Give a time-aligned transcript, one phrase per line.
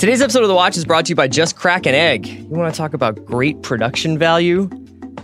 [0.00, 2.26] Today's episode of The Watch is brought to you by Just Crack an Egg.
[2.26, 4.70] You want to talk about great production value?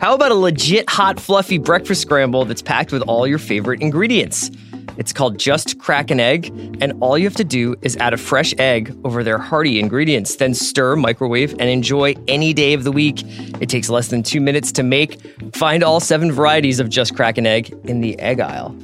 [0.02, 4.50] How about a legit hot, fluffy breakfast scramble that's packed with all your favorite ingredients?
[4.98, 6.48] It's called Just Crack an Egg,
[6.82, 10.36] and all you have to do is add a fresh egg over their hearty ingredients,
[10.36, 13.22] then stir, microwave, and enjoy any day of the week.
[13.62, 15.18] It takes less than two minutes to make.
[15.54, 18.76] Find all seven varieties of Just Crack an Egg in the egg aisle.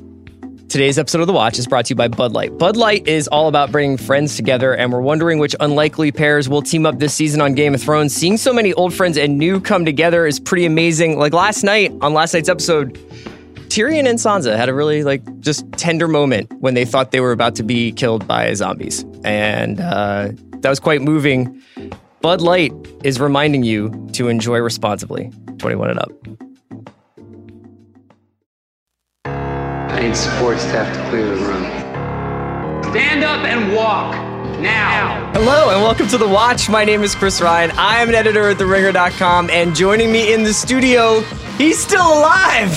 [0.72, 2.56] Today's episode of The Watch is brought to you by Bud Light.
[2.56, 6.62] Bud Light is all about bringing friends together, and we're wondering which unlikely pairs will
[6.62, 8.16] team up this season on Game of Thrones.
[8.16, 11.18] Seeing so many old friends and new come together is pretty amazing.
[11.18, 12.94] Like last night, on last night's episode,
[13.68, 17.32] Tyrion and Sansa had a really like just tender moment when they thought they were
[17.32, 21.62] about to be killed by zombies, and uh, that was quite moving.
[22.22, 22.72] Bud Light
[23.04, 25.30] is reminding you to enjoy responsibly.
[25.58, 26.51] 21 and up.
[30.02, 31.62] I need support staff to clear the room.
[32.90, 34.12] Stand up and walk
[34.60, 35.30] now.
[35.32, 36.68] Hello and welcome to The Watch.
[36.68, 37.70] My name is Chris Ryan.
[37.76, 41.20] I am an editor at TheRinger.com, and joining me in the studio,
[41.56, 42.72] he's still alive.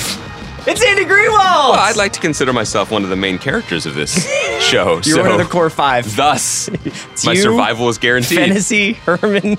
[0.67, 1.31] It's Andy Greenwald.
[1.31, 4.23] Well, I'd like to consider myself one of the main characters of this
[4.61, 5.01] show.
[5.03, 6.15] You're so one of the core five.
[6.15, 6.69] Thus,
[7.25, 8.37] my you, survival is guaranteed.
[8.37, 9.57] Fantasy, Herman.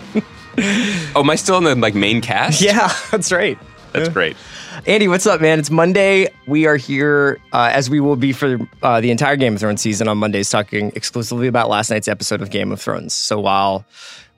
[0.56, 2.60] Oh, am I still in the like main cast?
[2.62, 3.58] yeah, that's right.
[3.92, 4.36] that's great.
[4.84, 5.58] Andy, what's up, man?
[5.58, 6.28] It's Monday.
[6.46, 9.80] We are here, uh, as we will be for uh, the entire Game of Thrones
[9.80, 13.14] season on Mondays, talking exclusively about last night's episode of Game of Thrones.
[13.14, 13.84] So while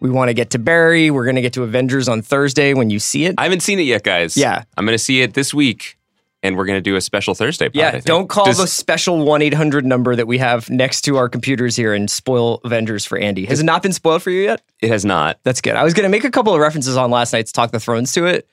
[0.00, 2.88] we want to get to Barry, we're going to get to Avengers on Thursday when
[2.90, 3.34] you see it.
[3.38, 4.36] I haven't seen it yet, guys.
[4.36, 4.62] Yeah.
[4.76, 5.98] I'm going to see it this week,
[6.42, 7.66] and we're going to do a special Thursday.
[7.66, 11.16] Pod, yeah, don't call Does- the special 1 800 number that we have next to
[11.16, 13.44] our computers here and spoil Avengers for Andy.
[13.46, 14.62] Has it not been spoiled for you yet?
[14.80, 15.40] It has not.
[15.42, 15.74] That's good.
[15.74, 18.12] I was going to make a couple of references on last night's Talk the Thrones
[18.12, 18.48] to it,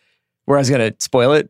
[0.45, 1.49] where I was going to spoil it,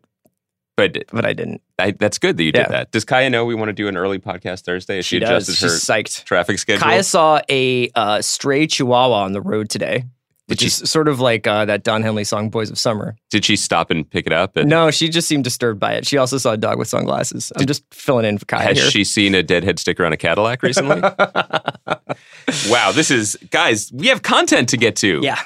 [0.77, 1.61] But but I didn't.
[1.79, 2.63] I, that's good that you Yeah.
[2.63, 2.91] did that.
[2.91, 4.97] Does Kaya know we want to do an early podcast Thursday?
[4.97, 5.47] Has she, does.
[5.47, 6.23] adjusted her She's psyched.
[6.25, 6.81] traffic schedule?
[6.83, 10.03] Kaya saw a uh, stray chihuahua on the road today,
[10.47, 13.45] which she- is sort of like uh, that Don Henley song "Boys of Summer." Did
[13.45, 14.57] she stop and pick it up?
[14.57, 16.05] And No, she just seemed disturbed by it.
[16.05, 17.53] She also saw a dog with sunglasses.
[17.57, 18.91] I'm just filling in for Kaya Has here.
[18.91, 20.99] she seen a deadhead sticker on a Cadillac recently?
[22.69, 23.91] wow, this is guys.
[23.93, 25.21] We have content to get to.
[25.23, 25.41] yeah,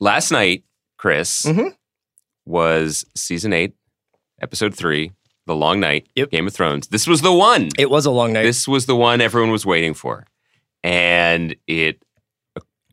[0.00, 0.64] last night,
[0.98, 1.74] Chris, Mhm.
[2.44, 3.74] was season eight,
[4.42, 5.12] episode three,
[5.46, 6.30] The Long Night, Yep.
[6.30, 6.88] Game of Thrones.
[6.88, 7.70] This was the one.
[7.78, 8.42] it was a long night.
[8.42, 10.26] This was the one everyone was waiting for.
[10.84, 12.02] And it,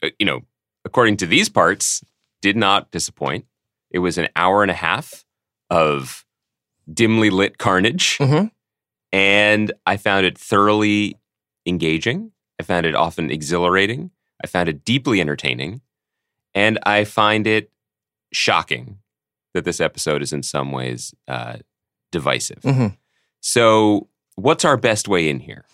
[0.04, 0.42] uh, you know,
[0.86, 2.04] according to these parts,
[2.42, 3.46] did not disappoint.
[3.92, 5.26] It was an hour and a half
[5.70, 6.26] of
[6.92, 8.18] dimly lit carnage.
[8.20, 8.52] Mhm.
[9.12, 11.18] And I found it thoroughly
[11.66, 12.32] engaging.
[12.60, 14.12] I found it often exhilarating.
[14.44, 15.82] I found it deeply entertaining.
[16.54, 17.72] And I find it
[18.32, 19.00] shocking
[19.54, 21.58] that this episode is in some ways uh,
[22.12, 22.62] divisive.
[22.62, 22.98] Mhm.
[23.42, 25.66] So, what's our best way in here?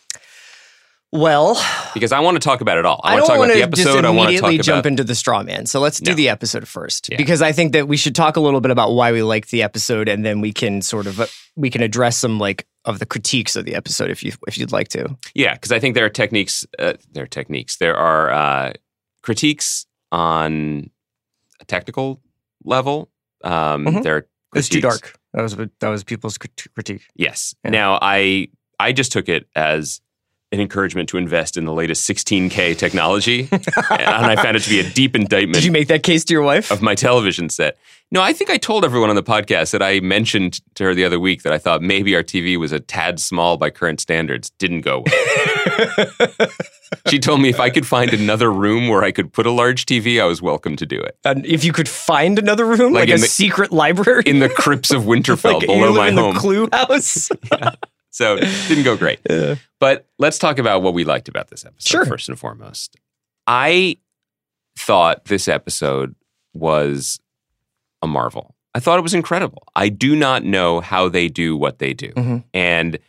[1.12, 1.56] well,
[1.94, 3.00] Because I want to talk about it all.
[3.04, 4.06] I, I want don't to talk want about the episode.
[4.06, 5.66] I want to immediately jump about into the straw man.
[5.66, 6.16] So let's do No.
[6.16, 7.16] the episode first, Yeah.
[7.18, 9.64] because I think that we should talk a little bit about why we liked the
[9.64, 13.06] episode, and then we can sort of uh, we can address some like of the
[13.06, 15.16] critiques of the episode if you if you'd like to.
[15.34, 16.66] yeah, because I think there are techniques.
[16.78, 17.78] Uh, there are techniques.
[17.78, 18.74] There are uh,
[19.24, 20.90] critiques on
[21.62, 22.22] a technical
[22.66, 23.10] level.
[23.46, 24.04] Um, Mhm.
[24.04, 25.18] There are It's too dark.
[25.34, 27.04] That was that was people's critique.
[27.16, 27.54] Yes.
[27.64, 27.72] Yeah.
[27.72, 28.48] Now I
[28.80, 30.02] I just took it as
[30.52, 34.80] an encouragement to invest in the latest 16K technology, and I found it to be
[34.80, 36.72] a deep indictment Did you make that case to your wife?
[36.72, 37.78] of my television set.
[38.12, 41.04] No, I think I told everyone on the podcast that I mentioned to her the
[41.04, 44.52] other week that I thought maybe our TV was a tad small by current standards.
[44.60, 46.08] Didn't go well.
[47.08, 49.88] she told me if I could find another room where I could put a large
[49.88, 51.18] TV, I was welcome to do it.
[51.26, 54.50] And if you could find another room, like, Like a the- secret library In the
[54.50, 56.36] crypts of Winterfell like, below my in home.
[56.36, 57.30] the Clue House.
[58.16, 59.20] So didn't go great.
[59.30, 59.56] Yeah.
[59.82, 62.06] But let's talk about what we liked about this episode Sure.
[62.06, 62.96] first and foremost.
[63.46, 63.98] I
[64.78, 66.16] thought this episode
[66.54, 67.20] was
[68.02, 68.56] a marvel.
[68.74, 69.64] I thought it was incredible.
[69.76, 72.10] I do not know how they do what they do.
[72.14, 72.44] Mhm.
[72.54, 73.00] And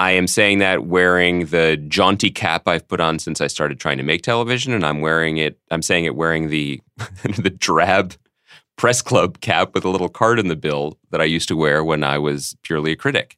[0.00, 3.98] I am saying that wearing the jaunty cap I've put on since I started trying
[3.98, 6.80] to make television, and I'm wearing it, I'm saying it wearing the
[7.38, 8.14] the drab
[8.76, 11.84] press club cap with a little card in the bill that I used to wear
[11.84, 13.36] when I was purely a critic.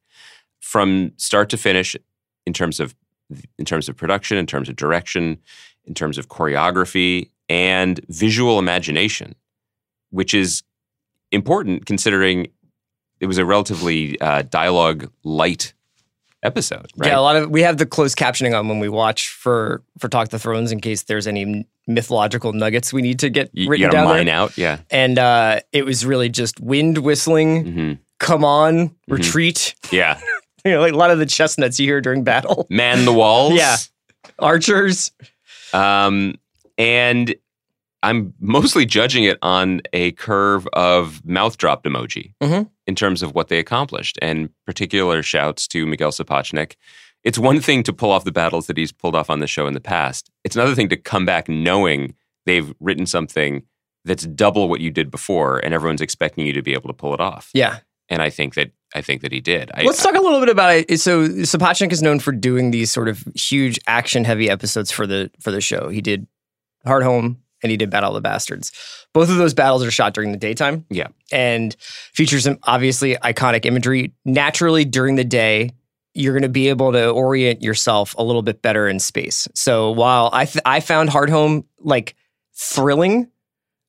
[0.67, 1.95] From start to finish,
[2.45, 2.95] in terms of
[3.57, 5.39] in terms of production, in terms of direction,
[5.85, 9.37] in terms of choreography and visual imagination,
[10.11, 10.65] which is
[11.31, 12.49] important considering
[13.21, 15.73] it was a relatively uh, dialogue light
[16.43, 16.91] episode.
[16.97, 17.11] Right?
[17.11, 20.09] Yeah, a lot of we have the closed captioning on when we watch for for
[20.09, 23.71] Talk the Thrones in case there's any mythological nuggets we need to get you, you
[23.71, 24.35] written gotta down mine there.
[24.35, 24.59] out.
[24.59, 24.81] Yeah.
[24.91, 29.75] And uh, it was really just wind whistling, hmm come on, retreat.
[29.93, 30.19] Yeah.
[30.67, 32.67] You know, like a lot of the chestnuts you hear during battle.
[32.71, 33.55] Man the walls.
[33.57, 33.77] Yeah.
[34.41, 35.13] Archers.
[35.73, 36.35] Um,
[36.77, 37.35] and
[38.03, 42.69] I'm mostly judging it on a curve of mouth dropped emoji Mhm.
[42.87, 44.19] in terms of what they accomplished.
[44.21, 46.75] And particular shouts to Miguel Sapochnik.
[47.25, 49.67] It's one thing to pull off the battles that he's pulled off on the show
[49.67, 50.31] in the past.
[50.45, 52.15] It's another thing to come back knowing
[52.45, 53.62] they've written something
[54.05, 57.12] that's double what you did before, and everyone's expecting you to be able to pull
[57.15, 57.51] it off.
[57.55, 57.79] Yeah.
[58.09, 59.71] And I think that I think that he did.
[59.75, 61.01] I, Let's talk a little bit about it.
[61.01, 65.31] So Sapochnik is known for doing these sort of huge action heavy episodes for the
[65.41, 65.89] for the show.
[65.89, 66.27] He did
[66.87, 68.73] Hard Home and he did Battle of the Bastards.
[69.13, 70.87] Both of those battles are shot during the daytime.
[70.89, 71.09] Yeah.
[71.31, 74.13] And features some obviously iconic imagery.
[74.25, 75.71] Naturally during the day,
[76.15, 79.47] you're going to be able to orient yourself a little bit better in space.
[79.55, 82.15] So while I th- I found Hard Home like
[82.55, 83.31] thrilling,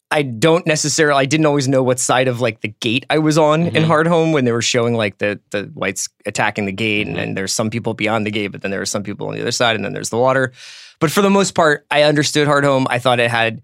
[0.09, 3.37] I don't necessarily I didn't always know what side of like the gate I was
[3.37, 3.87] on in Mhm.
[3.87, 7.19] Hard Home when they were showing like the the whites attacking the gate and Mhm.
[7.19, 9.41] then there's some people beyond the gate but then there are some people on the
[9.41, 10.53] other side and then there's the water.
[10.99, 12.87] But for the most part, I understood Hard Home.
[12.89, 13.61] I thought it had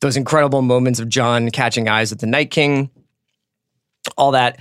[0.00, 2.90] those incredible moments of Jon catching eyes with the Night King.
[4.16, 4.60] All that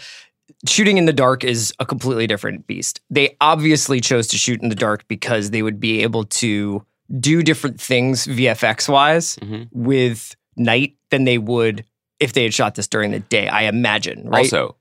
[0.67, 3.01] shooting in the dark is a completely different beast.
[3.09, 6.83] They obviously chose to shoot in the dark because they would be able to
[7.19, 9.67] do different things VFX wise Mhm.
[9.71, 11.85] with night than they would
[12.19, 13.47] if they had shot this during the day.
[13.47, 14.39] I imagine, right?
[14.39, 14.75] Also,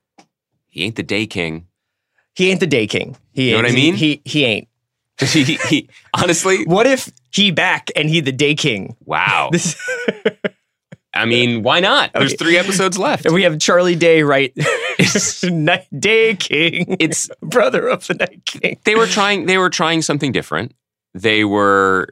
[0.67, 1.67] he ain't the day king.
[2.35, 3.15] he ain't the day king.
[3.31, 3.95] He You know what I mean?
[3.95, 4.67] He he ain't.
[5.19, 8.95] he, he- honestly, What if he back and he the day king?
[9.05, 9.49] wow.
[9.51, 9.75] This,
[11.13, 12.11] I mean, why not?
[12.13, 12.43] There's Okay.
[12.43, 13.25] three episodes left.
[13.25, 14.53] and we have Charlie Day, right?
[15.43, 16.95] night day king.
[16.99, 18.77] It's brother of the night king.
[18.83, 20.75] they were trying they were trying something different.
[21.15, 22.09] They were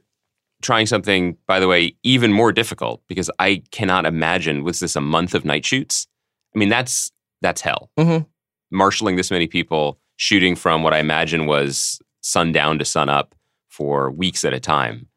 [0.65, 5.01] trying something, by the way, even more difficult because I cannot imagine was this a
[5.01, 6.07] month of night shoots?
[6.55, 7.91] I mean, that's that's hell.
[7.97, 8.25] Mhm.
[8.71, 13.35] Marshaling this many people, shooting from what I imagine was sundown to sun up
[13.69, 15.07] for weeks at a time.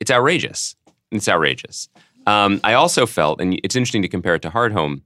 [0.00, 0.76] It's outrageous.
[1.10, 1.88] It's outrageous.
[2.26, 5.02] Um, I also felt, and it's interesting to compare it to Hard Home.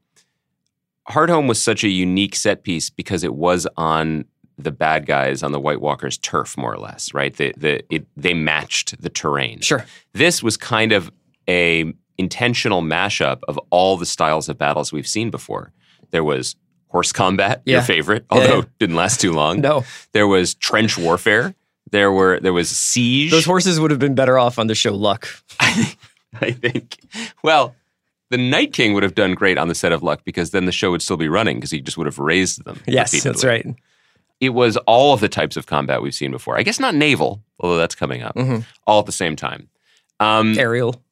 [1.08, 4.24] Hard Home was such a unique set piece because it was on
[4.58, 7.34] the bad guys on the White Walkers' turf, more or less, right?
[7.36, 9.60] The, the, it, they matched the terrain.
[9.60, 9.84] Sure.
[10.12, 11.10] This was kind of
[11.48, 15.72] a intentional mashup of all the styles of battles we've seen before.
[16.10, 16.56] There was
[16.88, 17.76] horse combat, Yeah.
[17.76, 18.64] your favorite, although yeah.
[18.80, 19.60] didn't last too long.
[19.60, 21.54] No, There was trench warfare.
[21.90, 23.30] There were there was siege.
[23.30, 25.28] those horses would have been better off on the show Luck.
[25.60, 26.98] I think.
[27.42, 27.74] Well,
[28.30, 30.72] the Night King would have done great on the set of Luck because then the
[30.72, 32.78] show would still be running because he just would have raised them.
[32.86, 33.66] Yes, that's right.
[34.40, 36.56] It was all of the types of combat we've seen before.
[36.58, 38.36] I guess not naval, although that's coming up.
[38.36, 38.64] Mhm.
[38.86, 39.68] All at the same time.
[40.20, 41.02] Um, Ariel.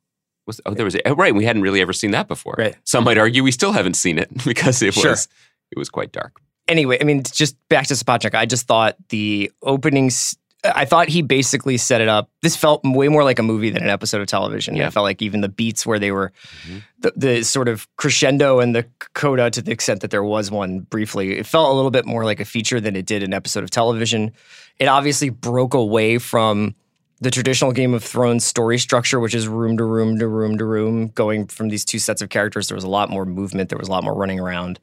[0.46, 1.34] was, oh, there was oh, right.
[1.34, 2.55] We hadn't really ever seen that before.
[2.56, 2.76] Right.
[2.84, 5.11] Some might argue we still haven't seen it because it Sure.
[5.11, 5.28] was
[5.73, 6.40] it was quite dark.
[6.69, 10.37] anyway, I mean, just back to Sapochnik, I just thought the openings.
[10.64, 12.29] I thought he basically set it up.
[12.43, 14.75] This felt way more like a movie than an episode of television.
[14.75, 14.88] Yeah.
[14.88, 16.32] It felt like even the beats where they were
[16.67, 16.82] Mhm.
[16.99, 20.81] the, the sort of crescendo and the coda to the extent that there was one
[20.81, 21.38] briefly.
[21.38, 23.70] It felt a little bit more like a feature than it did an episode of
[23.70, 24.32] television.
[24.79, 26.75] It obviously broke away from
[27.20, 30.64] the traditional Game of Thrones story structure, which is room to room to room to
[30.64, 32.69] room, going from these two sets of characters.
[32.69, 33.69] There was a lot more movement.
[33.69, 34.81] There was a lot more running around.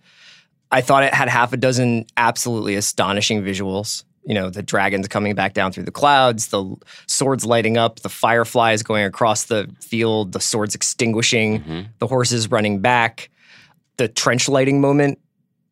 [0.72, 4.04] I thought it had half a dozen absolutely astonishing visuals.
[4.26, 6.76] You know, the dragons coming back down through the clouds, the
[7.08, 11.86] swords lighting up, the fireflies going across the field, the swords extinguishing, Mhm.
[12.00, 13.30] the horses running back,
[13.98, 15.20] the trench lighting moment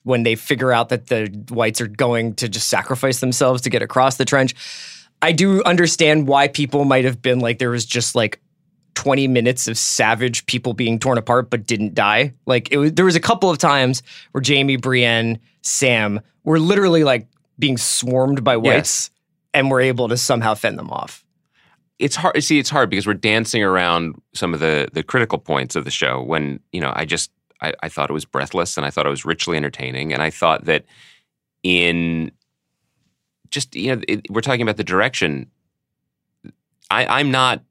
[0.04, 3.82] when they figure out that the whites are going to just sacrifice themselves to get
[3.82, 4.54] across the trench.
[5.22, 8.42] I do understand why people might have been like, there was just like
[8.96, 12.34] 20 minutes of savage people being torn apart but didn't die.
[12.46, 17.04] Like it was, there was a couple of times where Jaime, Brienne, Sam were literally
[17.04, 17.28] like
[17.62, 19.10] being swarmed by whites
[19.53, 21.24] and we're able to somehow fend them off.
[22.00, 25.75] it's hard see it's hard because we're dancing around some of the the critical points
[25.75, 28.86] of the show when you know i just I, I thought it was breathless and
[28.86, 30.84] i thought it was richly entertaining and i thought that
[31.63, 32.32] in
[33.51, 35.51] just you know it, we're talking about the direction
[36.89, 37.63] I, i'm not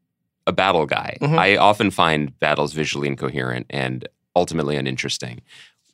[0.46, 1.38] a battle guy Mhm.
[1.38, 4.06] i often find battles visually incoherent and
[4.36, 5.40] ultimately uninteresting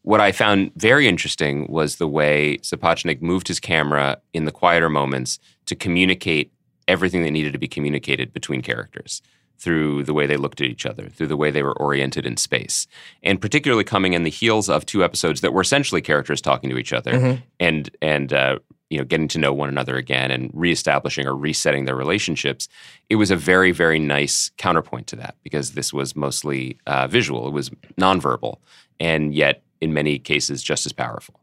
[0.07, 4.89] what I found very interesting was the way Sapochnik moved his camera in the quieter
[4.89, 6.53] moments to communicate
[6.87, 9.21] everything that needed to be communicated between characters
[9.59, 12.37] through the way they looked at each other, through the way they were oriented in
[12.37, 12.87] space,
[13.25, 16.79] and particularly coming in the heels of two episodes that were essentially characters talking to
[16.79, 17.43] each other Mhm.
[17.59, 18.59] and and uh,
[18.91, 22.69] you know getting to know one another again and reestablishing or resetting their relationships.
[23.11, 27.49] It was a very very nice counterpoint to that because this was mostly uh, visual.
[27.49, 27.71] It was
[28.01, 28.59] nonverbal,
[29.01, 31.41] and yet in many cases just as powerful.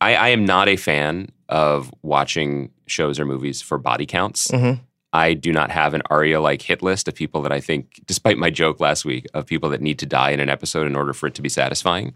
[0.00, 4.48] I, I am not a fan of watching shows or movies for body counts.
[4.48, 4.80] Mhm.
[5.12, 8.36] I do not have an Arya like hit list of people that I think, despite
[8.36, 11.12] my joke last week, of people that need to die in an episode in order
[11.12, 12.14] for it to be satisfying.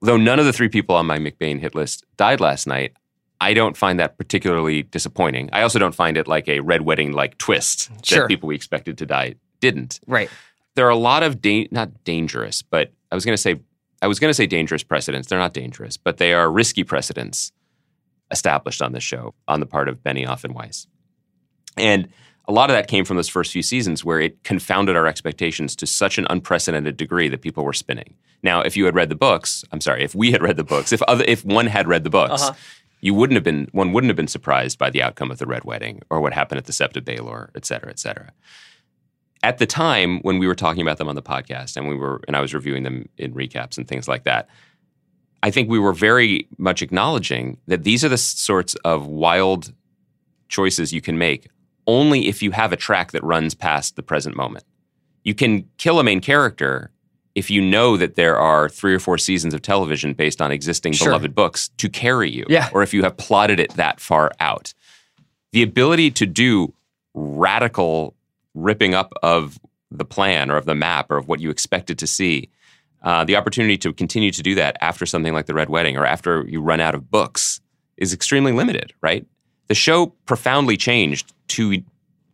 [0.00, 2.92] Though none of the three people on my McBain hit list died last night,
[3.40, 5.48] I don't find that particularly disappointing.
[5.52, 8.20] I also don't find it like a red wedding like twist Sure.
[8.20, 9.98] that people we expected to die didn't.
[10.06, 10.30] Right.
[10.76, 13.58] There are a lot of da- not dangerous, but I was going to say
[14.00, 15.28] I was going to say dangerous precedents.
[15.28, 17.52] They're not dangerous, but they are risky precedents
[18.30, 20.86] established on this show on the part of Benioff and Weiss.
[21.76, 22.08] And
[22.46, 25.74] a lot of that came from those first few seasons where it confounded our expectations
[25.76, 28.14] to such an unprecedented degree that people were spinning.
[28.42, 30.92] Now, if you had read the books, I'm sorry, if we had read the books,
[30.92, 32.54] if other, if one had read the books, Uh-huh.
[33.00, 35.64] you wouldn't have been one wouldn't have been surprised by the outcome of the Red
[35.64, 38.32] Wedding or what happened at the Sept of Baelor, et cetera, et cetera.
[39.42, 42.20] At the time when we were talking about them on the podcast and we were
[42.26, 44.48] and I was reviewing them in recaps and things like that,
[45.42, 49.72] I think we were very much acknowledging that these are the sorts of wild
[50.48, 51.48] choices you can make
[51.86, 54.64] only if you have a track that runs past the present moment.
[55.24, 56.90] You can kill a main character
[57.34, 60.92] if you know that there are three or four seasons of television based on existing
[60.94, 61.08] Sure.
[61.08, 62.68] beloved books to carry you, Yeah.
[62.72, 64.74] or if you have plotted it that far out.
[65.52, 66.74] The ability to do
[67.14, 68.14] radical
[68.62, 69.58] ripping up of
[69.90, 72.50] the plan or of the map or of what you expected to see,
[73.02, 76.04] uh, the opportunity to continue to do that after something like the Red Wedding or
[76.04, 77.60] after you run out of books
[77.96, 79.26] is extremely limited, right?
[79.68, 81.82] The show profoundly changed two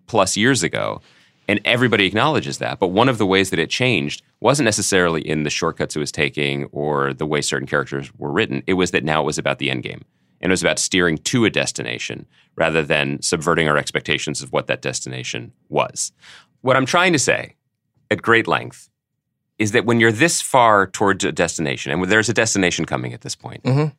[0.06, 1.00] plus years ago,
[1.48, 2.78] and everybody acknowledges that.
[2.78, 6.12] But one of the ways that it changed wasn't necessarily in the shortcuts it was
[6.12, 8.62] taking or the way certain characters were written.
[8.66, 10.04] It was that now it was about the end game.
[10.44, 14.66] And it was about steering to a destination rather than subverting our expectations of what
[14.68, 16.12] that destination was.
[16.60, 17.56] What I'm trying to say
[18.10, 18.90] at great length
[19.58, 23.12] is that when you're this far towards a destination, and when there's a destination coming
[23.14, 23.94] at this point, Mhm.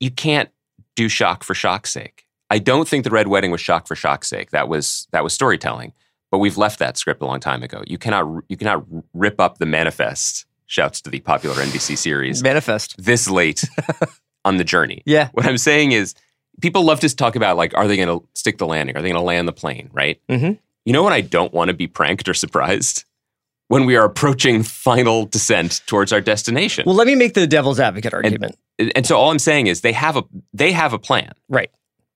[0.00, 0.48] you can't
[0.94, 2.24] do shock for shock's sake.
[2.48, 4.50] I don't think the Red Wedding was shock for shock's sake.
[4.50, 5.92] That was that was storytelling.
[6.30, 7.82] But we've left that script a long time ago.
[7.86, 10.46] You cannot you cannot rip up the manifest.
[10.66, 12.94] Shouts to the popular NBC series Manifest.
[12.98, 13.64] this late
[14.44, 15.02] on the journey.
[15.06, 15.28] Yeah.
[15.32, 16.14] What I'm saying is,
[16.60, 18.96] people love to talk about like, are they going to stick the landing?
[18.96, 19.88] Are they going to land the plane?
[19.92, 20.20] Right?
[20.28, 20.58] Mhm.
[20.84, 23.04] You know when I don't want to be pranked or surprised
[23.68, 26.84] when we are approaching final descent towards our destination.
[26.86, 28.56] Well, let me make the devil's advocate argument.
[28.78, 31.32] and so all I'm saying is they have a they have a plan.
[31.48, 31.70] right.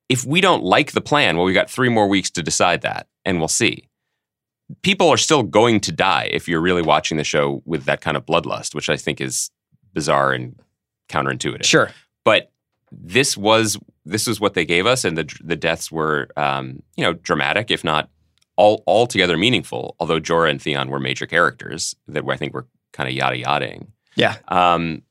[0.09, 3.07] If we don't like the plan, well, we got three more weeks to decide that,
[3.25, 3.89] and we'll see.
[4.81, 8.15] People are still going to die if you're really watching the show with that kind
[8.15, 9.49] of bloodlust, which I think is
[9.93, 10.55] bizarre and
[11.09, 11.89] counterintuitive Sure.
[12.27, 12.51] But
[12.91, 17.03] this was this was what they gave us, and the the deaths were um, you
[17.05, 18.09] know dramatic, if not
[18.57, 19.95] all altogether meaningful.
[19.97, 23.87] Although Jorah and Theon were major characters that I think were kind of yada yadaing.
[24.17, 24.35] Yeah.
[24.49, 25.03] Um,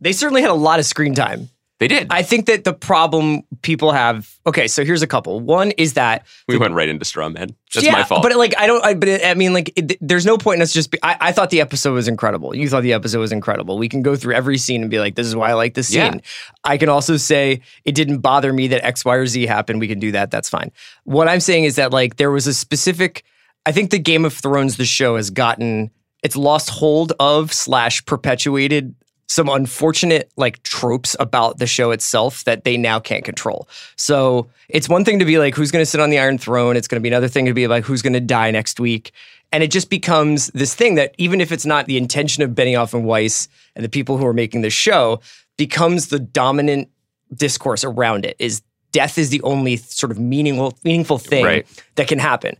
[0.00, 1.48] They certainly had a lot of screen time.
[1.78, 2.08] They did.
[2.10, 4.36] I think that the problem people have.
[4.46, 5.38] Okay, so here's a couple.
[5.38, 7.54] One is that we went right into straw men.
[7.72, 8.24] That's yeah, my fault.
[8.24, 8.84] But like, I don't.
[8.84, 10.90] I, but it, I mean, like, it, there's no point in us just.
[10.90, 12.54] Be, I, I thought the episode was incredible.
[12.54, 13.78] You thought the episode was incredible.
[13.78, 15.86] We can go through every scene and be like, this is why I like this
[15.88, 16.14] scene.
[16.14, 16.20] Yeah.
[16.64, 19.78] I can also say it didn't bother me that X, Y, or Z happened.
[19.78, 20.32] We can do that.
[20.32, 20.72] That's fine.
[21.04, 23.24] What I'm saying is that like there was a specific.
[23.66, 25.90] I think the Game of Thrones, the show, has gotten
[26.24, 28.94] it's lost hold of slash perpetuated
[29.28, 33.68] some unfortunate like tropes about the show itself that they now can't control.
[33.96, 36.76] So it's one thing to be like, who's going to sit on the Iron Throne?
[36.76, 39.12] It's going to be another thing to be like, who's going to die next week?
[39.52, 42.94] And it just becomes this thing that even if it's not the intention of Benioff
[42.94, 45.20] and Weiss and the people who are making the show,
[45.56, 46.88] becomes the dominant
[47.34, 48.36] discourse around it.
[48.38, 51.84] Is death is the only sort of meaningful meaningful thing Right.
[51.96, 52.56] that can happen.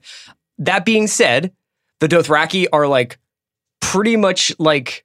[0.58, 1.52] That being said,
[2.00, 3.18] the Dothraki are like
[3.80, 5.04] pretty much like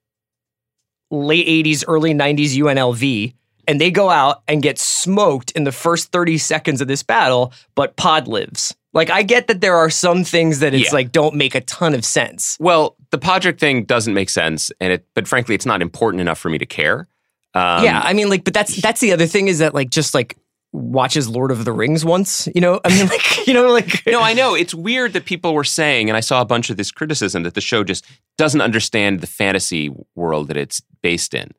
[1.13, 3.33] late 80s, early 90s UNLV,
[3.67, 7.53] and they go out and get smoked in the first 30 seconds of this battle,
[7.75, 8.75] but Pod lives.
[8.93, 10.93] Like, I get that there are some things that it's Yeah.
[10.95, 12.57] like don't make a ton of sense.
[12.59, 15.05] well, the Podrick thing doesn't make sense, and it.
[15.13, 17.07] But frankly, it's not important enough for me to care.
[17.55, 20.13] Um, yeah, I mean, like, but that's that's the other thing is that like just
[20.15, 20.35] like
[20.73, 22.81] watches Lord of the Rings once, you know?
[22.83, 24.55] I mean, like, you know, like no, I know.
[24.55, 27.53] It's weird that people were saying, and I saw a bunch of this criticism that
[27.53, 28.05] the show just
[28.37, 31.51] doesn't understand the fantasy world that it's based in.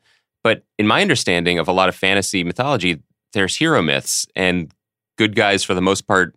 [0.42, 3.00] But in my understanding of a lot of fantasy mythology,
[3.32, 4.70] there's hero myths, and
[5.16, 6.34] good guys, for the most part,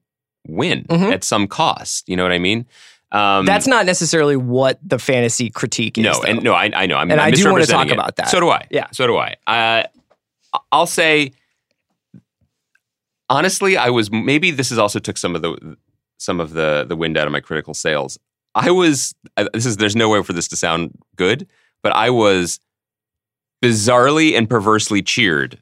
[0.48, 1.12] win Mhm.
[1.12, 2.08] at some cost.
[2.08, 2.66] You know what I mean?
[3.12, 6.04] Um, that's not necessarily what the fantasy critique is.
[6.04, 6.22] no, though.
[6.24, 6.98] and no, I, I know.
[6.98, 7.94] I'm, And I'm I do wanna talk it.
[7.94, 8.30] about that.
[8.30, 8.66] So do I.
[8.70, 8.88] Yeah.
[8.92, 9.36] So do I.
[9.48, 9.84] Uh,
[10.72, 11.32] I'll say,
[13.30, 15.78] honestly, I was maybe this is also took some of the
[16.18, 18.18] some of the the wind out of my critical sails.
[18.56, 19.14] I was
[19.54, 21.48] this is there's no way for this to sound good,
[21.84, 22.60] but I was
[23.64, 25.62] bizarrely and perversely cheered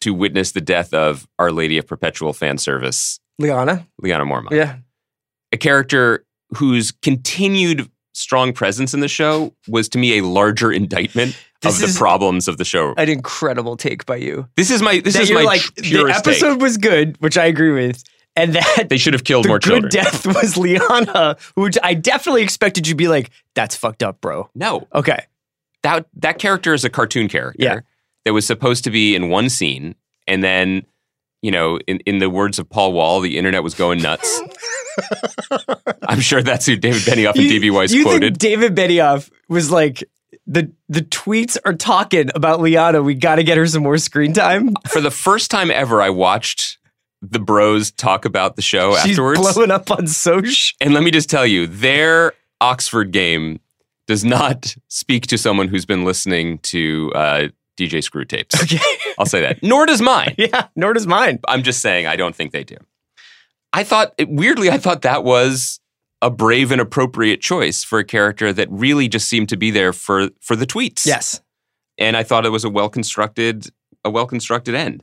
[0.00, 3.86] to witness the death of Our Lady of Perpetual Fan Service, Lyanna.
[4.02, 4.50] Lyanna Mormont.
[4.50, 4.76] Yeah.
[5.52, 6.24] a character
[6.56, 11.92] whose continued strong presence in the show was to me a larger indictment This of
[11.92, 12.94] the problems of the show.
[12.96, 14.48] An incredible take by you.
[14.56, 16.34] This is my this that is my like the purest take.
[16.34, 18.02] episode was good, which I agree with,
[18.36, 19.90] and that They should have killed the more good children.
[19.90, 24.50] death was Lyanna, which I definitely expected you to be like, "That's fucked up, bro."
[24.54, 25.24] no, Okay,
[25.82, 27.80] that that character is a cartoon character Yeah.
[28.24, 29.94] that was supposed to be in one scene,
[30.28, 30.84] and then
[31.42, 34.40] you know, in, in the words of Paul Wall, the internet was going nuts.
[36.08, 38.20] I'm sure that's who David Benioff and You- DB Weiss you quoted.
[38.20, 40.02] think David Benioff was like,
[40.46, 43.04] "the the tweets are talking about Lyanna.
[43.04, 46.10] We got to get her some more screen time." For the first time ever, I
[46.10, 46.78] watched
[47.22, 49.40] the bros talk about the show She's afterwards.
[49.40, 50.74] blowing up on Soch.
[50.80, 53.60] And let me just tell you, their Oxford game
[54.06, 58.62] does not speak to someone who's been listening to uh, DJ Screw tapes.
[58.62, 58.78] Okay,
[59.18, 59.62] I'll say that.
[59.62, 60.34] Nor does mine.
[60.38, 61.40] yeah, nor does mine.
[61.48, 62.76] I'm just saying, I don't think they do.
[63.72, 65.80] I thought, weirdly, I thought that was
[66.22, 69.92] a brave and appropriate choice for a character that really just seemed to be there
[69.92, 71.06] for for the tweets.
[71.06, 71.40] Yes,
[71.98, 73.68] and I thought it was a well constructed
[74.04, 75.02] a well constructed end.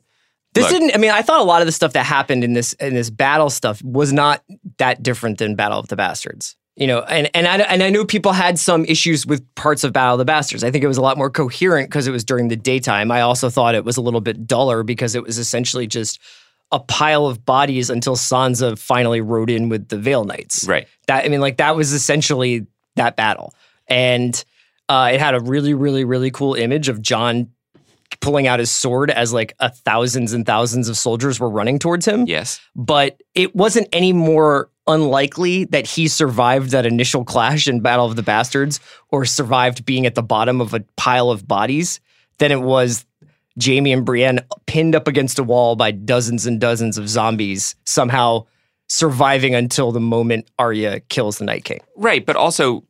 [0.53, 0.71] This Look.
[0.71, 0.95] didn't.
[0.95, 3.09] I mean, I thought a lot of the stuff that happened in this in this
[3.09, 4.43] battle stuff was not
[4.77, 6.55] that different than Battle of the Bastards.
[6.75, 9.93] You know, and and I and I knew people had some issues with parts of
[9.93, 10.63] Battle of the Bastards.
[10.63, 13.11] I think it was a lot more coherent because it was during the daytime.
[13.11, 16.19] I also thought it was a little bit duller because it was essentially just
[16.73, 20.67] a pile of bodies until Sansa finally rode in with the Veil Knights.
[20.67, 20.87] Right.
[21.07, 22.65] That I mean, like that was essentially
[22.95, 23.53] that battle,
[23.87, 24.43] and
[24.89, 27.49] uh, it had a really, really, really cool image of Jon
[28.19, 32.05] pulling out his sword as like a thousands and thousands of soldiers were running towards
[32.05, 32.25] him.
[32.25, 32.59] Yes.
[32.75, 38.15] But it wasn't any more unlikely that he survived that initial clash in Battle of
[38.15, 41.99] the Bastards or survived being at the bottom of a pile of bodies
[42.39, 43.05] than it was
[43.63, 48.45] Jaime and Brienne pinned up against a wall by dozens and dozens of zombies somehow
[48.89, 51.79] surviving until the moment Arya kills the Night King.
[51.95, 52.83] Right, but also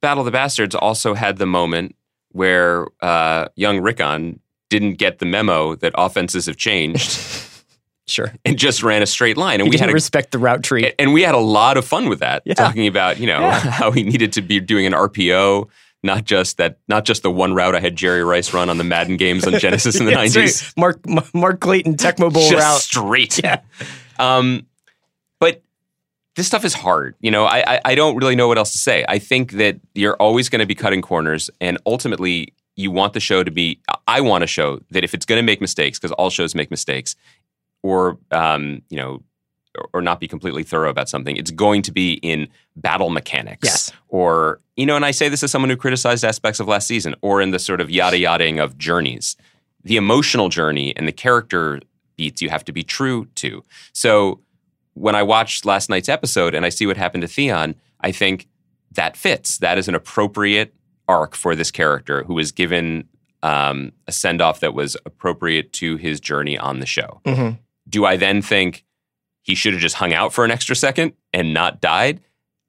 [0.00, 1.94] Battle of the Bastards also had the moment
[2.32, 7.18] where uh, young Rickon didn't get the memo that offenses have changed
[8.06, 8.32] Sure.
[8.44, 9.60] and just ran a straight line.
[9.60, 10.92] And He we had a, respect the route tree.
[10.98, 12.54] and we had a lot of fun with that, Yeah.
[12.54, 13.58] talking about you know Yeah.
[13.58, 15.68] how he needed to be doing an RPO.
[16.02, 18.84] Not just that, not just the one route I had Jerry Rice run on the
[18.84, 20.72] Madden games on Genesis in the nineties.
[20.76, 20.96] right.
[21.06, 22.80] Mark Mark Clayton Tecmo Bowl just route.
[22.80, 23.42] straight.
[23.42, 23.60] Yeah.
[24.18, 24.66] Um,
[25.38, 25.62] but
[26.36, 27.14] this stuff is hard.
[27.20, 29.02] You know, I, I I don't really know what else to say.
[29.08, 33.20] I think that you're always going to be cutting corners, and ultimately, you want the
[33.20, 33.80] show to be.
[34.06, 36.70] I want a show that if it's going to make mistakes, because all shows make
[36.70, 37.16] mistakes,
[37.82, 39.22] or um, you know.
[39.92, 41.36] Or- not be completely thorough about something.
[41.36, 43.92] It's going to be in battle mechanics, Yes.
[44.08, 44.96] or you know.
[44.96, 47.58] And I say this as someone who criticized aspects of last season, or in the
[47.58, 49.36] sort of yada yadaing of journeys
[49.82, 51.80] the emotional journey and the character
[52.16, 53.64] beats you have to be true to.
[53.94, 54.40] So
[54.92, 58.46] when I watched last night's episode and I see what happened to Theon, I think
[58.92, 59.56] that fits.
[59.56, 60.74] That is an appropriate
[61.08, 63.08] arc for this character who was given
[63.42, 67.22] um, a send off that was appropriate to his journey on the show.
[67.24, 67.58] Mhm.
[67.88, 68.84] Do I then think
[69.42, 72.20] he should have just hung out for an extra second and not died?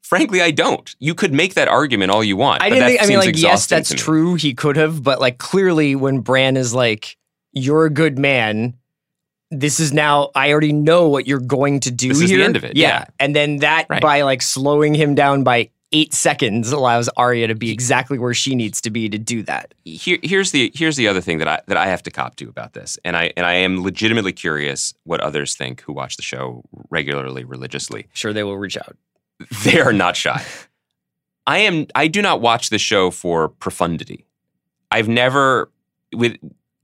[0.04, 0.94] Frankly, I don't.
[1.00, 2.62] You could make that argument all you want.
[2.62, 3.02] I didn't think.
[3.02, 4.36] I mean, like, yes, that's true.
[4.36, 7.18] He could have, but like, clearly, when Bran is like,
[7.54, 8.74] "You're a good man,"
[9.52, 10.30] this is now.
[10.36, 12.46] I already know what you're going to do This is the here.
[12.46, 13.06] end of it, yeah.
[13.20, 14.02] and then that Right.
[14.02, 18.56] by like slowing him down by eight seconds allows Arya to be exactly where she
[18.56, 19.74] needs to be to do that.
[19.84, 22.50] here, here's the here's the other thing that I that I have to cop to
[22.50, 26.24] about this, and I and I am legitimately curious what others think who watch the
[26.24, 28.08] show regularly, religiously.
[28.14, 28.98] Sure, they will reach out.
[29.64, 30.46] They are not shy.
[31.48, 31.88] I am.
[31.96, 34.28] I do not watch the show for profundity.
[34.92, 35.72] I've never
[36.14, 36.38] with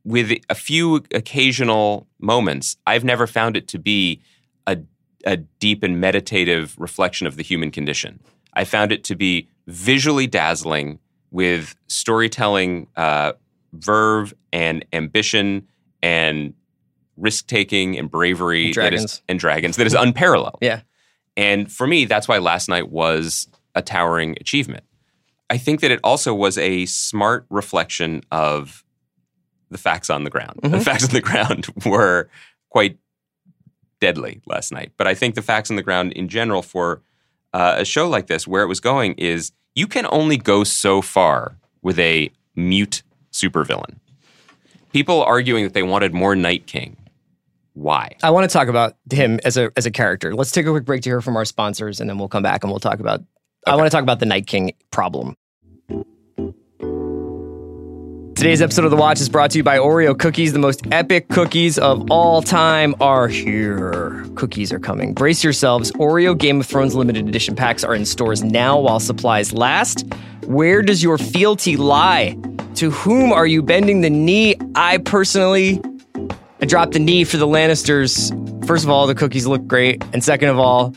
[0.04, 2.78] with a few occasional moments.
[2.88, 4.22] I've never found it to be
[4.66, 4.80] a
[5.26, 8.20] a deep and meditative reflection of the human condition.
[8.58, 11.00] I found it to be visually dazzling
[11.32, 13.34] with storytelling uh,
[13.74, 15.68] verve and ambition
[16.02, 16.54] and
[17.18, 19.22] risk taking and bravery And is- dragons.
[19.30, 20.58] and dragons that is unparalleled.
[20.62, 20.82] Yeah.
[21.36, 24.84] And for me, that's why last night was a towering achievement.
[25.50, 28.84] I think that it also was a smart reflection of
[29.70, 30.60] the facts on the ground.
[30.64, 30.84] The Mhm.
[30.84, 32.30] facts on the ground were
[32.70, 32.98] quite
[34.00, 34.92] deadly last night.
[34.98, 37.02] But I think the facts on the ground in general for
[37.58, 41.02] uh, a show like this, where it was going, is you can only go so
[41.02, 43.96] far with a mute supervillain.
[44.94, 46.96] People arguing that they wanted more Night King.
[47.74, 48.16] Why?
[48.22, 50.36] I want to talk about him as a as a character.
[50.36, 52.64] Let's take a quick break to hear from our sponsors, and then we'll come back
[52.64, 53.24] and we'll talk about.
[53.66, 55.36] I want to talk about the Night King problem.
[58.38, 60.54] Today's episode of The Watch is brought to you by Oreo Cookies.
[60.54, 64.28] The most epic cookies of all time are here.
[64.36, 65.16] Cookies are coming.
[65.16, 65.92] Brace yourselves.
[65.94, 70.06] Oreo Game of Thrones limited edition packs are in stores now while supplies last.
[70.46, 72.38] Where does your fealty lie?
[72.76, 74.56] To whom are you bending the knee?
[74.76, 75.82] I personally,
[76.62, 78.30] I dropped the knee for the Lannisters.
[78.68, 80.04] First of all, the cookies look great.
[80.14, 80.94] And second of all,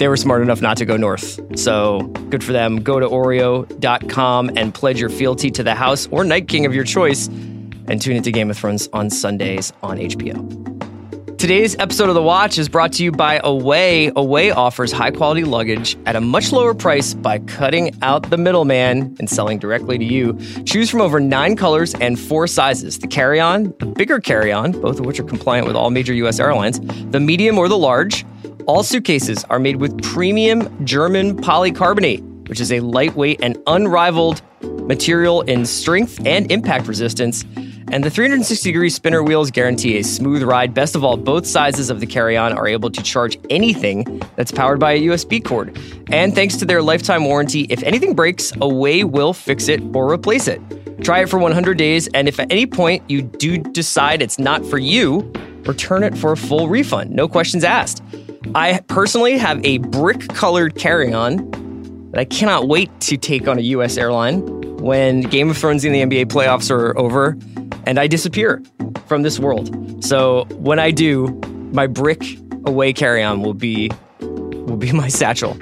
[0.00, 1.38] they were smart enough not to go north.
[1.58, 2.82] So good for them.
[2.82, 6.84] Go to Oreo.com and pledge your fealty to the house or Night King of your
[6.84, 11.36] choice and tune into Game of Thrones on Sundays on HBO.
[11.36, 14.10] Today's episode of The Watch is brought to you by Away.
[14.16, 19.16] Away offers high quality luggage at a much lower price by cutting out the middleman
[19.18, 20.38] and selling directly to you.
[20.64, 24.72] Choose from over nine colors and four sizes the carry on, the bigger carry on,
[24.72, 26.40] both of which are compliant with all major U.S.
[26.40, 28.24] airlines, the medium or the large.
[28.70, 35.40] All suitcases are made with premium German polycarbonate, which is a lightweight and unrivaled material
[35.40, 37.44] in strength and impact resistance.
[37.90, 40.72] And the 360 degree spinner wheels guarantee a smooth ride.
[40.72, 44.52] Best of all, both sizes of the carry on are able to charge anything that's
[44.52, 45.76] powered by a USB cord.
[46.12, 50.46] And thanks to their lifetime warranty, if anything breaks, Away will fix it or replace
[50.46, 50.60] it.
[51.02, 54.64] Try it for 100 days, and if at any point you do decide it's not
[54.64, 55.32] for you,
[55.66, 57.10] return it for a full refund.
[57.10, 58.00] No questions asked.
[58.54, 61.36] I personally have a brick colored carry on
[62.10, 63.96] that I cannot wait to take on a U.S.
[63.96, 64.40] airline
[64.78, 67.36] when Game of Thrones and the NBA playoffs are over
[67.86, 68.62] and I disappear
[69.06, 70.04] from this world.
[70.04, 71.28] So when I do,
[71.72, 72.22] my brick
[72.64, 75.56] away carry on will be will be my satchel.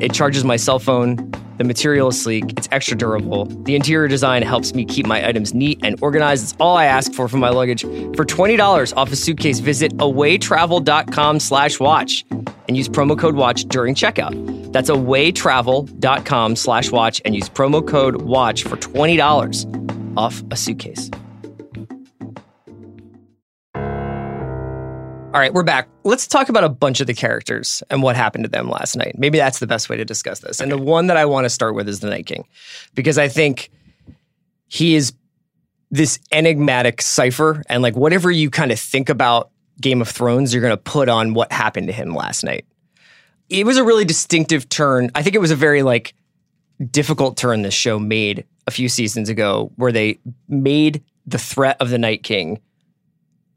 [0.00, 1.31] It charges my cell phone.
[1.58, 2.52] The material is sleek.
[2.56, 3.44] It's extra durable.
[3.64, 6.44] The interior design helps me keep my items neat and organized.
[6.44, 7.82] It's all I ask for from my luggage.
[7.82, 13.94] For $20 off a suitcase, visit awaytravel.com slash watch and use promo code watch during
[13.94, 14.72] checkout.
[14.72, 21.10] That's awaytravel.com slash watch and use promo code watch for $20 off a suitcase.
[25.34, 25.88] All right, we're back.
[26.04, 29.14] Let's talk about a bunch of the characters and what happened to them last night.
[29.16, 30.60] Maybe that's the best way to discuss this.
[30.60, 32.46] And the one that I want to start with is the Night King,
[32.94, 33.70] because I think
[34.68, 35.14] he is
[35.90, 37.62] this enigmatic cipher.
[37.70, 39.48] And like whatever you kind of think about
[39.80, 42.66] Game of Thrones, you're going to put on what happened to him last night.
[43.48, 45.10] It was a really distinctive turn.
[45.14, 46.12] I think it was a very like
[46.90, 51.88] difficult turn this show made a few seasons ago, where they made the threat of
[51.88, 52.60] the Night King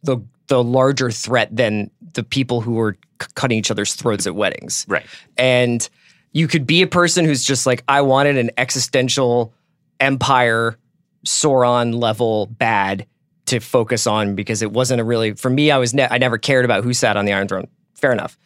[0.03, 4.35] the the larger threat than the people who were c- cutting each other's throats at
[4.35, 4.85] weddings.
[4.87, 5.05] Right.
[5.37, 5.87] And
[6.33, 9.53] you could be a person who's just like, I wanted an existential
[9.99, 10.77] empire,
[11.25, 13.05] Sauron level bad
[13.45, 16.37] to focus on because it wasn't a really, for me, I was, ne- I never
[16.37, 17.67] cared about who sat on the Iron Throne.
[17.93, 18.37] Fair enough.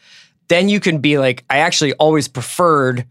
[0.49, 3.05] Then you can be like, I actually always preferred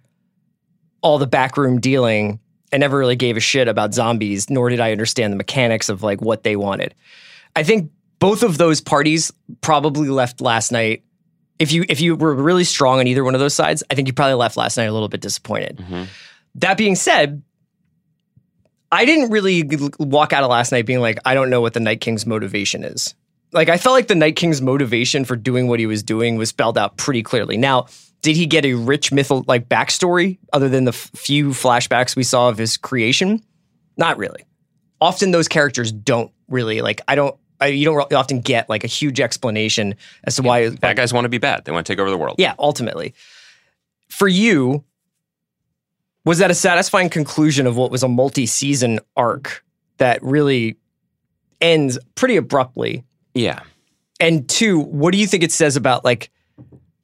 [1.03, 2.41] all the backroom dealing.
[2.73, 6.03] I never really gave a shit about zombies, nor did I understand the mechanics of
[6.03, 6.95] like what they wanted.
[7.57, 11.05] I think both of those parties probably left last night.
[11.59, 14.07] If you if you were really strong on either one of those sides, I think
[14.09, 15.79] you probably left last night a little bit disappointed.
[15.79, 16.05] Mm-hmm.
[16.57, 17.43] That being said,
[18.91, 21.81] I didn't really walk out of last night being like, I don't know what the
[21.81, 23.15] Night King's motivation is.
[23.53, 26.51] Like, I felt like the Night King's motivation for doing what he was doing was
[26.51, 27.57] spelled out pretty clearly.
[27.57, 27.87] Now,
[28.23, 32.23] did he get a rich mytho like backstory other than the f- few flashbacks we
[32.23, 33.43] saw of his creation?
[33.97, 34.45] Not really.
[35.01, 37.01] Often those characters don't really like.
[37.07, 37.37] I don't.
[37.61, 39.95] I, you don't often get like a huge explanation
[40.25, 40.71] as to why.
[40.71, 41.65] Bad guys want to be bad.
[41.65, 42.37] They want to take over the world.
[42.39, 43.15] Yeah, ultimately.
[44.09, 44.85] For you,
[46.25, 49.65] was that a satisfying conclusion of what was a multi season arc
[49.99, 50.77] that really
[51.61, 53.05] ends pretty abruptly?
[53.35, 53.61] Yeah.
[54.21, 56.31] And two, what do you think it says about like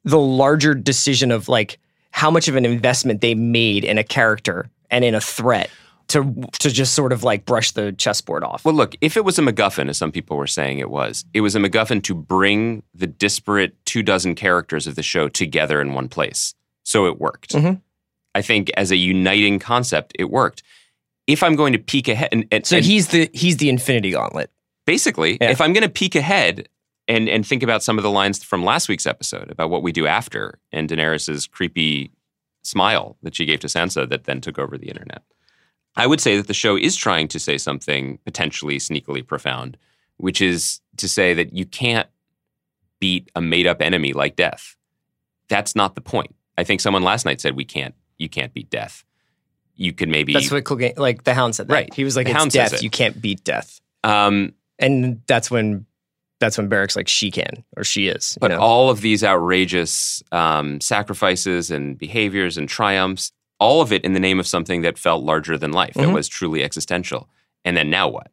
[0.03, 1.79] the larger decision of like
[2.11, 5.69] how much of an investment they made in a character and in a threat
[6.09, 8.63] to to just sort of like brush the chessboard off?
[8.65, 11.41] Well, look, if it was a MacGuffin, as some people were saying it was, it
[11.41, 15.93] was a MacGuffin to bring the disparate two dozen characters of the show together in
[15.93, 16.53] one place.
[16.83, 17.53] So it worked.
[17.53, 17.81] Mhm.
[18.35, 20.61] I think as a uniting concept, it worked.
[21.27, 24.11] If I'm going to peek ahead, and, and, so and he's the he's the Infinity
[24.11, 24.51] Gauntlet.
[24.85, 25.49] basically, Yeah.
[25.51, 26.67] if I'm going to peek ahead
[27.07, 29.91] and and think about some of the lines from last week's episode about what we
[29.91, 32.11] do after, and Daenerys's creepy
[32.63, 35.21] smile that she gave to Sansa that then took over the internet,
[35.97, 39.77] I would say that the show is trying to say something potentially sneakily profound,
[40.17, 42.07] which is to say that you can't
[42.99, 44.75] beat a made up enemy like death.
[45.47, 46.35] That's not the point.
[46.57, 47.93] I think someone last night said we can't.
[48.17, 49.03] You can't beat death.
[49.75, 51.67] You could maybe That's what Clegane, like the Hound said.
[51.67, 51.73] That.
[51.73, 51.93] Right.
[51.93, 52.73] He was like, The "It's death.
[52.75, 52.83] it.
[52.83, 55.85] You can't beat death." um, And that's when
[56.39, 58.59] that's when Beric's like, "She can," or "She is." You But know?
[58.59, 64.19] all of these outrageous um, sacrifices and behaviors and triumphs, all of it in the
[64.19, 66.13] name of something that felt larger than life, that Mhm.
[66.13, 67.29] was truly existential.
[67.63, 68.31] And then now what?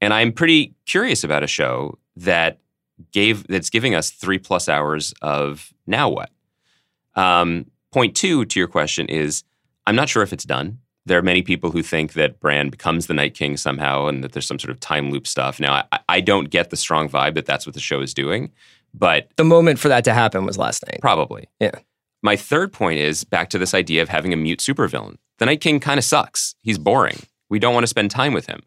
[0.00, 2.58] And I'm pretty curious about a show that
[3.12, 6.30] gave that's giving us three plus hours of now what.
[7.14, 9.42] Um, point two to your question is
[9.86, 10.78] I'm not sure if it's done.
[11.06, 14.32] There are many people who think that Bran becomes the Night King somehow, and that
[14.32, 15.58] there's some sort of time loop stuff.
[15.58, 18.50] Now, I, I don't get the strong vibe that that's what the show is doing,
[18.94, 21.00] but The moment for that to happen was last night.
[21.00, 21.48] probably.
[21.58, 21.70] Yeah.
[22.22, 25.16] My third point is back to this idea of having a mute supervillain.
[25.38, 26.54] The Night King kind of sucks.
[26.62, 27.18] He's boring.
[27.48, 28.60] We don't want to spend time with him.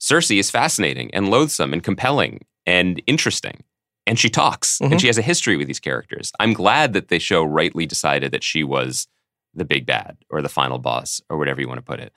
[0.00, 3.64] Cersei is fascinating and loathsome and compelling and interesting.
[4.06, 4.92] And she talks Mhm.
[4.92, 6.32] and she has a history with these characters.
[6.40, 9.06] I'm glad that the show rightly decided that she was
[9.54, 12.12] the big bad or the final boss or whatever you want to put it,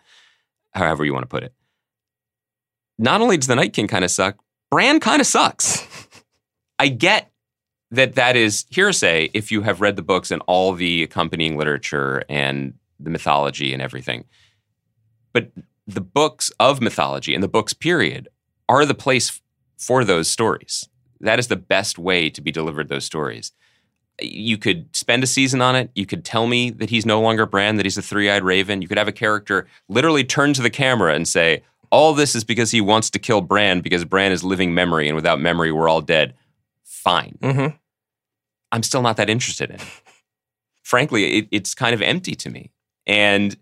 [0.73, 1.53] however you want to put it.
[2.97, 4.38] Not only does the Night King kind of suck,
[4.69, 5.86] Bran kind of sucks.
[6.79, 7.30] I get
[7.91, 12.23] that that is hearsay if you have read the books and all the accompanying literature
[12.30, 14.23] and the mythology and everything.
[15.34, 15.51] But
[15.88, 18.30] the books of mythology and the books period
[18.69, 19.41] are the place
[19.77, 20.88] for those stories.
[21.19, 23.51] That is the best way to be delivered those stories.
[24.21, 25.89] You could spend a season on it.
[25.95, 28.82] You could tell me that he's no longer Bran, that he's a three-eyed raven.
[28.82, 32.43] You could have a character literally turn to the camera and say, "All this is
[32.43, 35.89] because he wants to kill Bran because Bran is living memory, and without memory, we're
[35.89, 36.36] all dead."
[36.84, 37.39] Fine.
[37.41, 37.75] Mm-hmm.
[38.71, 39.79] I'm still not that interested in.
[40.84, 42.71] Frankly, it, it's kind of empty to me.
[43.05, 43.55] And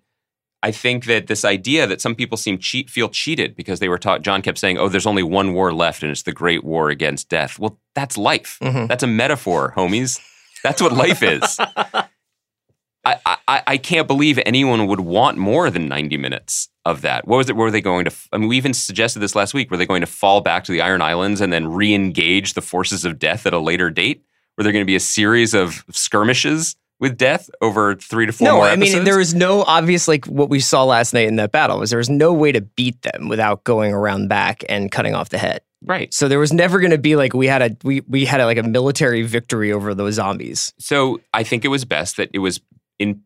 [0.61, 3.97] I think that this idea that some people seem cheat, feel cheated because they were
[3.97, 6.89] taught, Jon kept saying, oh, there's only one war left and it's the great war
[6.89, 7.57] against death.
[7.57, 8.57] Well, that's life.
[8.61, 8.87] Mhm.
[8.87, 10.19] That's a metaphor, homies.
[10.63, 11.57] That's what life is.
[13.05, 17.25] I, I, I can't believe anyone would want more than 90 minutes of that.
[17.27, 17.55] What was it?
[17.55, 18.11] Were they going to?
[18.33, 19.71] I mean, we even suggested this last week.
[19.71, 22.61] Were they going to fall back to the Iron Islands and then re engage the
[22.61, 24.23] forces of death at a later date?
[24.59, 28.45] Were there going to be a series of skirmishes with death over three to four
[28.45, 31.53] No, I mean there was no obvious like what we saw last night in that
[31.53, 35.15] battle was there was no way to beat them without going around back and cutting
[35.15, 35.61] off the head.
[35.85, 36.13] right.
[36.13, 38.45] So there was never going to be like we had a we we had a,
[38.45, 40.73] like a military victory over those zombies.
[40.77, 42.59] So I think it was best that it was
[42.99, 43.21] in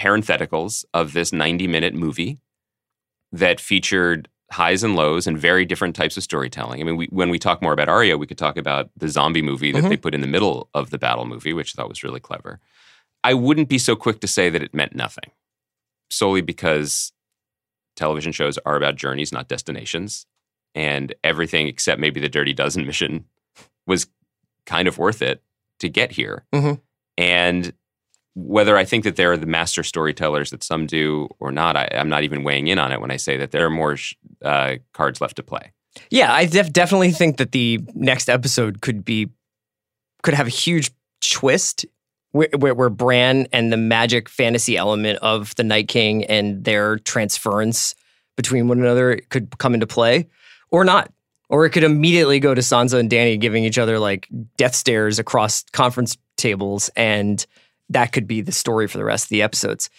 [0.00, 2.38] parentheticals of this 90 minute movie
[3.32, 6.80] that featured highs and lows and very different types of storytelling.
[6.80, 9.42] I mean, we, when we talk more about Arya, we could talk about the zombie
[9.42, 9.88] movie that Mhm.
[9.88, 12.60] they put in the middle of the battle movie, which I thought was really clever.
[13.24, 15.32] I wouldn't be so quick to say that it meant nothing,
[16.10, 17.12] solely because
[17.96, 20.26] television shows are about journeys, not destinations.
[20.74, 23.24] And everything except maybe the Dirty Dozen mission
[23.86, 24.06] was
[24.66, 25.42] kind of worth it
[25.80, 26.44] to get here.
[26.54, 26.80] Mhm.
[27.18, 27.72] And
[28.36, 32.10] whether I think that they're the master storytellers that some do or not, I, I'm
[32.10, 34.74] not even weighing in on it when I say that there are more sh- uh,
[34.92, 35.72] cards left to play.
[36.10, 39.30] Yeah, I def- definitely think that the next episode could be
[40.22, 41.86] could have a huge twist
[42.32, 46.98] where, where, where Bran and the magic fantasy element of the Night King and their
[46.98, 47.94] transference
[48.36, 50.28] between one another could come into play,
[50.70, 51.10] or not.
[51.48, 55.18] Or it could immediately go to Sansa and Dany giving each other like death stares
[55.18, 57.46] across conference tables, and
[57.90, 59.90] that could be the story for the rest of the episodes.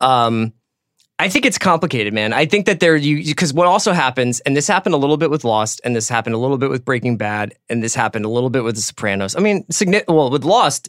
[0.00, 0.52] Um,
[1.18, 2.32] I think it's complicated, man.
[2.32, 5.30] I think that there you because what also happens, and this happened a little bit
[5.30, 8.28] with Lost, and this happened a little bit with Breaking Bad, and this happened a
[8.28, 9.36] little bit with The Sopranos.
[9.36, 10.88] I mean, signi- well, with Lost,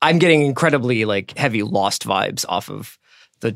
[0.00, 2.98] I'm getting incredibly like heavy Lost vibes off of
[3.40, 3.54] the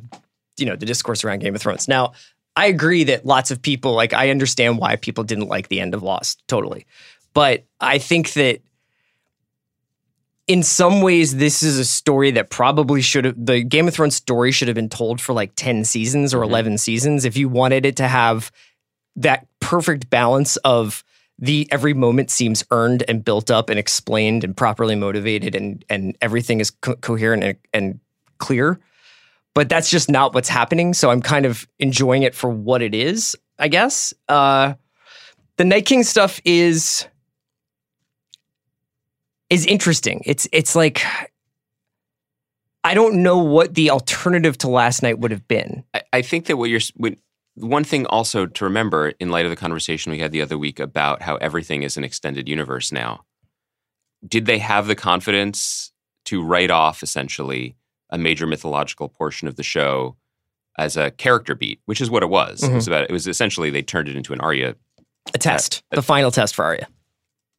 [0.58, 1.88] you know the discourse around Game of Thrones.
[1.88, 2.12] Now,
[2.56, 5.94] I agree that lots of people like I understand why people didn't like the end
[5.94, 6.84] of Lost totally,
[7.32, 8.60] but I think that
[10.46, 14.14] in some ways this is a story that probably should have the Game of Thrones
[14.16, 16.44] story should have been told for like 10 seasons or Mhm.
[16.48, 18.50] 11 seasons if you wanted it to have
[19.16, 21.02] that perfect balance of
[21.38, 26.16] the every moment seems earned and built up and explained and properly motivated and and
[26.22, 28.00] everything is co- coherent and, and
[28.38, 28.78] clear
[29.54, 32.94] but that's just not what's happening so i'm kind of enjoying it for what it
[32.94, 34.72] is i guess uh
[35.56, 37.06] the night king stuff is
[39.50, 41.04] is interesting it's it's like
[42.84, 46.46] i don't know what the alternative to last night would have been I, I think
[46.46, 47.16] that what you're when,
[47.56, 50.78] one thing also to remember in light of the conversation we had the other week
[50.78, 53.24] about how everything is an extended universe now.
[54.26, 55.90] Did they have the confidence
[56.26, 57.76] to write off essentially
[58.10, 60.16] a major mythological portion of the show
[60.78, 62.62] as a character beat, which is what it was.
[62.62, 62.74] It mm-hmm.
[62.74, 64.76] was about it was essentially they turned it into an Arya.
[65.34, 66.86] a test the final test for Arya.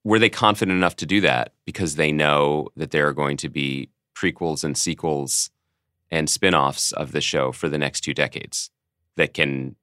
[0.07, 3.49] Were they confident enough to do that because they know that there are going to
[3.49, 5.49] be prequels and sequels
[6.09, 8.71] and spin-offs of the show for the next two decades
[9.17, 9.75] that can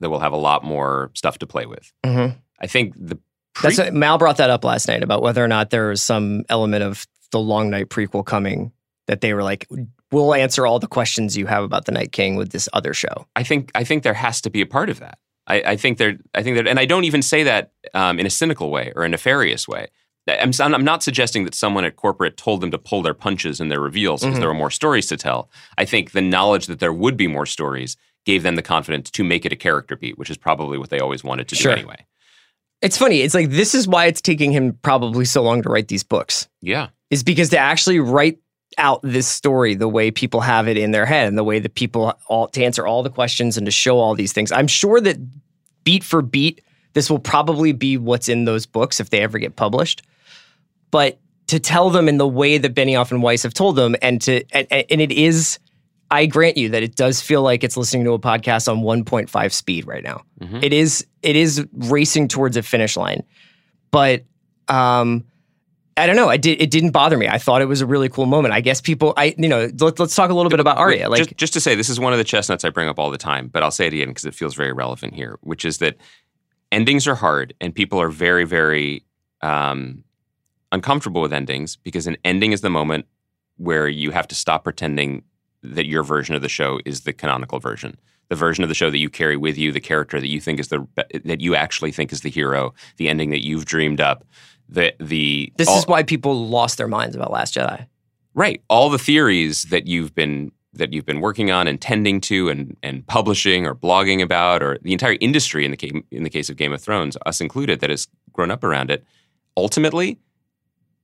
[0.00, 1.92] that will have a lot more stuff to play with.
[2.04, 2.36] Mhm.
[2.60, 3.16] I think the
[3.54, 6.02] pre- That's what, Mal brought that up last night about whether or not there was
[6.02, 8.72] some element of the Long Night prequel coming
[9.06, 9.68] that they were like,
[10.10, 13.26] we'll answer all the questions you have about the Night King with this other show.
[13.36, 15.18] I think I think there has to be a part of that.
[15.46, 16.16] I, I think they're.
[16.34, 19.04] I think that, and I don't even say that um, in a cynical way or
[19.04, 19.88] a nefarious way.
[20.26, 23.68] I'm, I'm not suggesting that someone at corporate told them to pull their punches in
[23.68, 24.40] their reveals because Mhm.
[24.40, 25.50] there were more stories to tell.
[25.76, 29.22] I think the knowledge that there would be more stories gave them the confidence to
[29.22, 31.72] make it a character beat, which is probably what they always wanted to Sure.
[31.74, 32.06] do anyway.
[32.80, 33.20] It's funny.
[33.20, 36.48] It's like this is why it's taking him probably so long to write these books.
[36.62, 36.88] Yeah.
[37.10, 38.38] Is because to actually write
[38.78, 41.74] out this story the way people have it in their head and the way that
[41.74, 44.52] people all to answer all the questions and to show all these things.
[44.52, 45.16] I'm sure that
[45.84, 46.62] beat for beat,
[46.94, 50.02] this will probably be what's in those books if they ever get published.
[50.90, 54.20] But to tell them in the way that Benioff and Weiss have told them, and
[54.22, 55.58] to and, and it is,
[56.10, 59.52] I grant you that it does feel like it's listening to a podcast on 1.5
[59.52, 60.22] speed right now.
[60.40, 60.62] Mhm.
[60.62, 63.24] It is it is racing towards a finish line,
[63.90, 64.24] but
[64.68, 65.24] um,
[65.96, 66.28] I don't know.
[66.28, 66.60] I did.
[66.60, 67.28] It didn't bother me.
[67.28, 68.52] I thought it was a really cool moment.
[68.52, 69.14] I guess people.
[69.16, 69.70] I you know.
[69.78, 71.08] Let, let's talk a little bit about Arya.
[71.08, 73.10] Like just, just to say, this is one of the chestnuts I bring up all
[73.10, 75.78] the time, but I'll say it again because it feels very relevant here, which is
[75.78, 75.96] that
[76.72, 79.04] endings are hard and people are very, very
[79.40, 80.02] um,
[80.72, 83.06] uncomfortable with endings because an ending is the moment
[83.56, 85.22] where you have to stop pretending
[85.62, 87.96] that your version of the show is the canonical version.
[88.28, 90.58] The version of the show that you carry with you, the character that you think
[90.58, 90.86] is the
[91.24, 94.24] that you actually think is the hero, the ending that you've dreamed up,
[94.68, 97.86] the the this all- is why people lost their minds about Last Jedi.
[98.34, 98.62] Right.
[98.68, 102.76] All the theories that you've been that you've been working on and tending to and
[102.82, 106.50] and publishing or blogging about or the entire industry in the case, in the case
[106.50, 109.04] of Game of Thrones, us included, that has grown up around it.
[109.56, 110.18] Ultimately,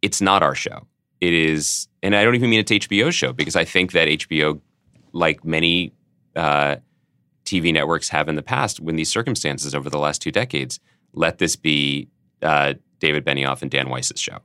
[0.03, 0.87] it's not our show.
[1.21, 4.61] It is, and I don't even mean it's HBO's show because I think that HBO,
[5.13, 5.93] like many
[6.35, 6.77] uh,
[7.45, 10.81] TV networks have in the past, when these circumstances over the last two decades,
[11.13, 12.09] let this be
[12.43, 14.39] uh, David Benioff and Dan Weiss's show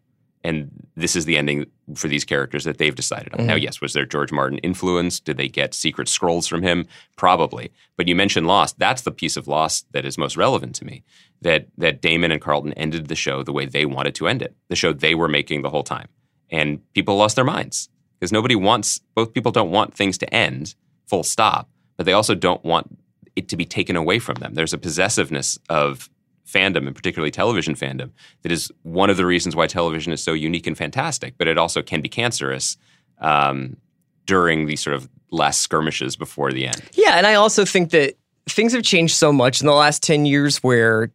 [0.44, 3.40] and this is the ending for these characters that they've decided on.
[3.40, 3.46] Mhm.
[3.48, 5.20] Now, yes, was there George Martin influence?
[5.20, 6.86] Did they get secret scrolls from him?
[7.18, 7.72] Probably.
[7.98, 8.78] But you mentioned Lost.
[8.78, 11.04] That's the piece of Lost that is most relevant to me.
[11.42, 14.56] That that Damon and Carlton ended the show the way they wanted to end it,
[14.70, 16.10] the show they were making the whole time,
[16.52, 19.02] and people lost their minds because nobody wants.
[19.16, 20.76] Both people don't want things to end,
[21.08, 23.00] full stop, but they also don't want
[23.36, 24.54] it to be taken away from them.
[24.54, 26.08] There's a possessiveness of
[26.48, 28.12] fandom and particularly television fandom
[28.44, 31.58] that is one of the reasons why television is so unique and fantastic, but it
[31.58, 32.78] also can be cancerous
[33.20, 33.78] um,
[34.26, 36.82] during these sort of last skirmishes before the end.
[36.94, 38.16] Yeah, and I also think that
[38.48, 41.12] things have changed so much in the last 10 years where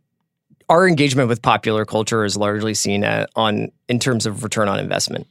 [0.68, 4.78] our engagement with popular culture is largely seen at, on in terms of return on
[4.78, 5.26] investment.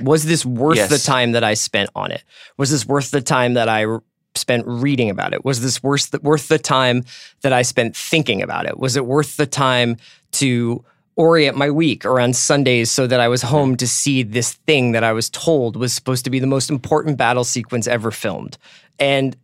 [0.00, 0.90] Was this worth Yes.
[0.90, 2.22] the time that I spent on it?
[2.56, 3.86] Was this worth the time that I
[4.34, 5.44] spent reading about it?
[5.44, 7.04] Was this worth the, worth the time
[7.42, 8.78] that I spent thinking about it?
[8.78, 9.96] Was it worth the time
[10.32, 10.84] to
[11.16, 15.04] orient my week around Sundays so that I was home to see this thing that
[15.04, 18.56] I was told was supposed to be the most important battle sequence ever filmed?
[18.98, 19.36] And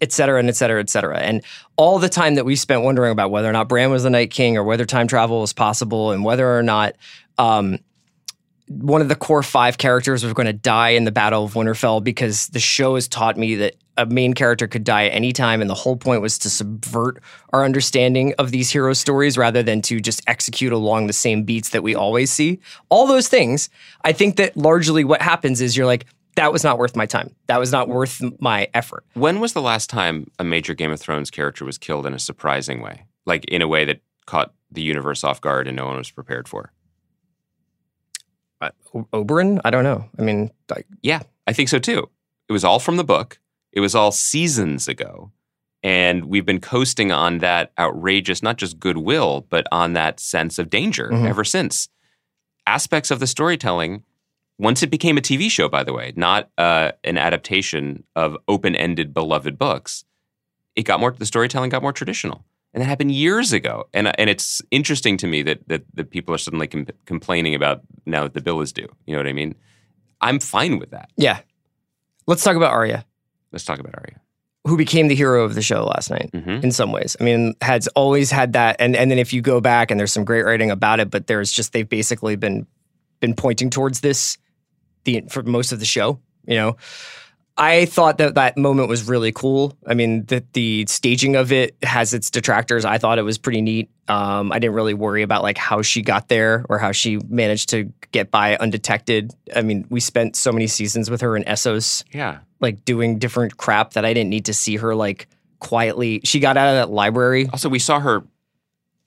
[0.00, 1.18] et cetera, and et cetera, et cetera.
[1.18, 1.42] And
[1.76, 4.30] all the time that we spent wondering about whether or not Bran was the Night
[4.30, 6.94] King or whether time travel was possible and whether or not
[7.38, 7.78] um,
[8.68, 12.02] one of the core five characters was going to die in the Battle of Winterfell
[12.02, 15.60] because the show has taught me that a main character could die at any time,
[15.60, 19.80] and the whole point was to subvert our understanding of these hero stories rather than
[19.82, 22.60] to just execute along the same beats that we always see.
[22.88, 23.68] All those things,
[24.04, 26.06] I think that largely what happens is you're like,
[26.36, 27.34] that was not worth my time.
[27.46, 29.04] That was not worth my effort.
[29.14, 32.18] When was the last time a major Game of Thrones character was killed in a
[32.18, 33.06] surprising way?
[33.24, 36.46] Like in a way that caught the universe off guard and no one was prepared
[36.46, 36.72] for?
[38.60, 39.60] Uh, O- Oberyn?
[39.64, 40.04] I don't know.
[40.18, 42.10] I mean, like, Yeah, I think so too.
[42.48, 43.38] It was all from the book.
[43.76, 45.30] It was all seasons ago.
[45.82, 50.70] And we've been coasting on that outrageous, not just goodwill, but on that sense of
[50.70, 51.28] danger Mhm.
[51.28, 51.88] ever since.
[52.66, 54.02] Aspects of the storytelling,
[54.58, 58.74] once it became a TV show, by the way, not uh, an adaptation of open
[58.74, 60.04] ended, beloved books,
[60.74, 62.44] it got more, the storytelling got more traditional.
[62.72, 63.84] And that happened years ago.
[63.94, 67.82] And, and it's interesting to me that, that, that people are suddenly com- complaining about
[68.06, 68.88] now that the bill is due.
[69.06, 69.54] You know what I mean?
[70.22, 71.10] I'm fine with that.
[71.16, 71.40] yeah.
[72.26, 73.04] Let's talk about Arya,
[73.52, 74.20] Let's talk about Arya.
[74.66, 76.30] who became the hero of the show last night.
[76.34, 77.16] hmm in some ways.
[77.20, 80.12] I mean, has always had that, and and then if you go back and there's
[80.12, 82.66] some great writing about it, but there's just they've basically been
[83.20, 84.36] been pointing towards this
[85.04, 86.18] the for most of the show.
[86.46, 86.76] You know,
[87.58, 89.76] I thought that that moment was really cool.
[89.86, 92.84] I mean, that the staging of it has its detractors.
[92.84, 93.90] I thought it was pretty neat.
[94.08, 97.70] Um, I didn't really worry about like how she got there or how she managed
[97.70, 99.32] to get by undetected.
[99.54, 102.38] I mean, we spent so many seasons with her in Essos Yeah.
[102.60, 105.26] like doing different crap that I didn't need to see her like
[105.58, 106.20] quietly.
[106.24, 107.48] She got out of that library.
[107.52, 108.22] Also, we saw her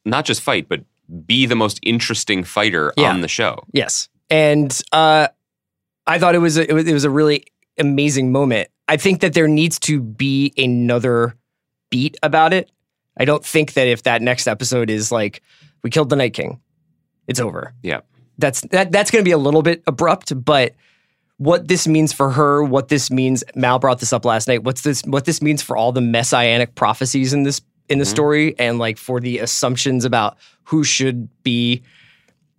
[0.06, 0.82] not just fight, but
[1.26, 3.12] be the most interesting fighter Yeah.
[3.12, 3.64] on the show.
[3.74, 5.28] Yes, and uh,
[6.08, 7.45] I thought it was a, it was it was a really
[7.80, 8.69] amazing moment.
[8.88, 11.36] I think that there needs to be another
[11.89, 12.71] beat about it.
[13.17, 15.41] I don't think that if that next episode is like
[15.84, 16.59] we killed the Night King,
[17.27, 17.73] it's over.
[17.84, 18.01] Yeah.
[18.38, 20.73] That's that that's going to be a little bit abrupt, but
[21.38, 24.63] what this means for her, what this means Mal brought this up last night.
[24.63, 28.11] What's this what this means for all the messianic prophecies in this in the mm-hmm.
[28.11, 31.82] story and like for the assumptions about who should be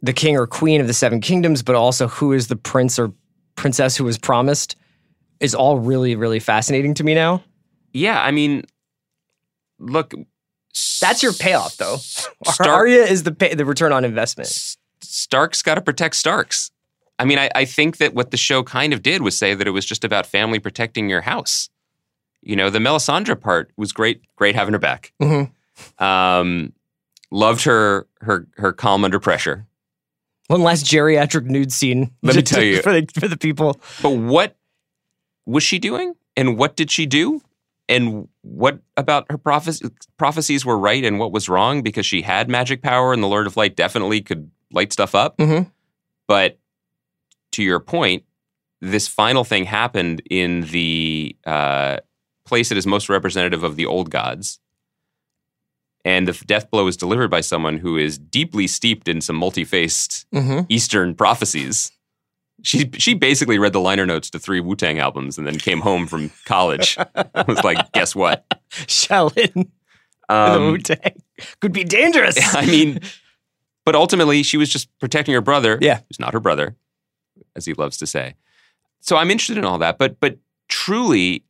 [0.02, 3.12] the king or queen of the seven kingdoms, but also who is the prince or
[3.54, 4.76] princess who was promised
[5.40, 7.42] is all really, really fascinating to me now.
[7.92, 8.64] Yeah, I mean,
[9.78, 10.14] look,
[11.00, 11.96] That's your payoff, though.
[11.96, 14.76] Stark- Arya is the pay, the return on investment.
[15.02, 16.70] Stark's got to protect Starks.
[17.18, 19.66] I mean, I, I think that what the show kind of did was say that
[19.66, 21.68] it was just about family protecting your house.
[22.42, 25.12] You know, the Melisandre part was great, great having her back.
[25.20, 25.50] Mhm.
[25.98, 26.72] Um,
[27.30, 29.66] loved her her her calm under pressure.
[30.46, 32.10] One last geriatric nude scene.
[32.22, 32.80] Let me tell you.
[32.82, 33.80] for the, for the people.
[34.02, 34.56] But what
[35.50, 36.14] was she doing?
[36.36, 37.40] And what did she do?
[37.88, 41.82] And what about her prophecies, prophecies were right and what was wrong?
[41.82, 45.36] Because she had magic power and the Lord of Light definitely could light stuff up.
[45.38, 45.70] Mhm.
[46.28, 46.58] But
[47.52, 48.22] to your point,
[48.80, 51.96] this final thing happened in the uh,
[52.46, 54.60] place that is most representative of the old gods.
[56.04, 59.64] And the death blow is delivered by someone who is deeply steeped in some multi
[59.64, 60.60] faced Mm-hmm.
[60.68, 61.90] Eastern prophecies.
[62.62, 65.80] She she basically read the liner notes to three Wu Tang albums and then came
[65.80, 66.96] home from college.
[67.48, 68.44] was like, guess what?
[68.70, 69.68] Shaolin,
[70.28, 71.22] the Um, Wu Tang
[71.60, 72.36] could be dangerous.
[72.54, 73.00] I mean,
[73.84, 75.78] but ultimately, she was just protecting her brother.
[75.80, 76.00] Yeah.
[76.08, 76.76] who's not her brother,
[77.56, 78.34] as he loves to say.
[79.00, 80.38] So I'm interested in all that, but but
[80.68, 81.44] truly,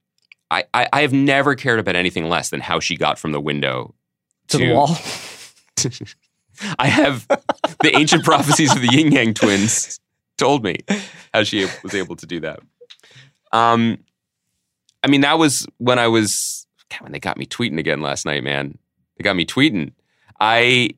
[0.50, 3.40] I I, I have never cared about anything less than how she got from the
[3.40, 3.94] window
[4.48, 4.96] to the wall.
[6.78, 7.26] I have
[7.82, 10.00] the ancient prophecies of the Yin Yang twins
[10.40, 10.78] told me
[11.32, 12.60] how she was able to do that.
[13.52, 13.98] Um,
[15.04, 18.26] I mean, that was when I was God, when they got me tweeting again last
[18.26, 18.42] night.
[18.42, 18.76] Man,
[19.16, 19.92] they got me tweeting.
[20.40, 20.90] I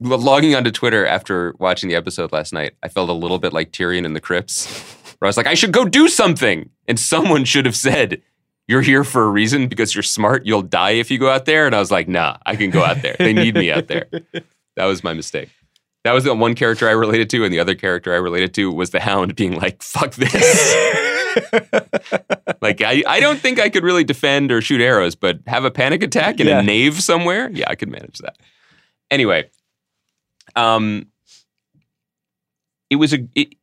[0.00, 2.74] lo- logging onto Twitter after watching the episode last night.
[2.82, 4.66] I felt a little bit like Tyrion in the crypts,
[5.18, 8.22] where I was like, I should go do something, and someone should have said.
[8.66, 10.46] You're here for a reason because you're smart.
[10.46, 11.66] You'll die if you go out there.
[11.66, 13.14] And I was like, nah, I can go out there.
[13.18, 14.06] They need me out there.
[14.76, 15.50] That was my mistake.
[16.04, 18.70] That was the one character I related to, and the other character I related to
[18.70, 20.74] was the Hound being like, "Fuck this."
[22.62, 25.70] like I, I don't think I could really defend or shoot arrows, but have a
[25.70, 26.60] panic attack in Yeah.
[26.60, 28.36] a nave somewhere, yeah, I could manage that.
[29.10, 29.48] Anyway,
[30.56, 31.06] um,
[32.90, 33.54] it was a it,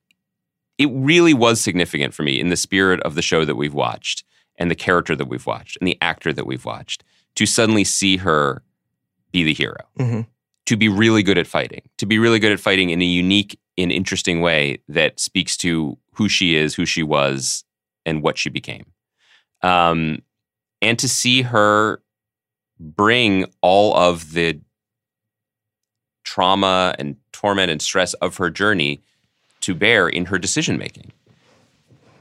[0.78, 4.24] it really was significant for me in the spirit of the show that we've watched
[4.58, 7.04] and the character that we've watched and the actor that we've watched
[7.36, 8.64] to suddenly see her
[9.32, 10.26] be the hero Mhm.
[10.72, 13.60] To be really good at fighting, to be really good at fighting in a unique
[13.78, 17.66] and interesting way that speaks to who she is, who she was,
[18.06, 18.86] and what she became.
[19.64, 20.22] Um,
[20.82, 22.02] and to see her
[22.80, 24.62] bring all of the
[26.24, 29.02] trauma and torment and stress of her journey
[29.60, 31.12] to bear in her decision making.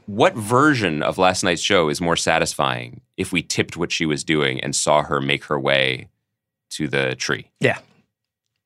[0.07, 4.25] What version of last night's show is more satisfying if we tipped what she was
[4.25, 6.09] doing and saw her make her way
[6.71, 7.49] to the tree?
[7.61, 7.79] Yeah.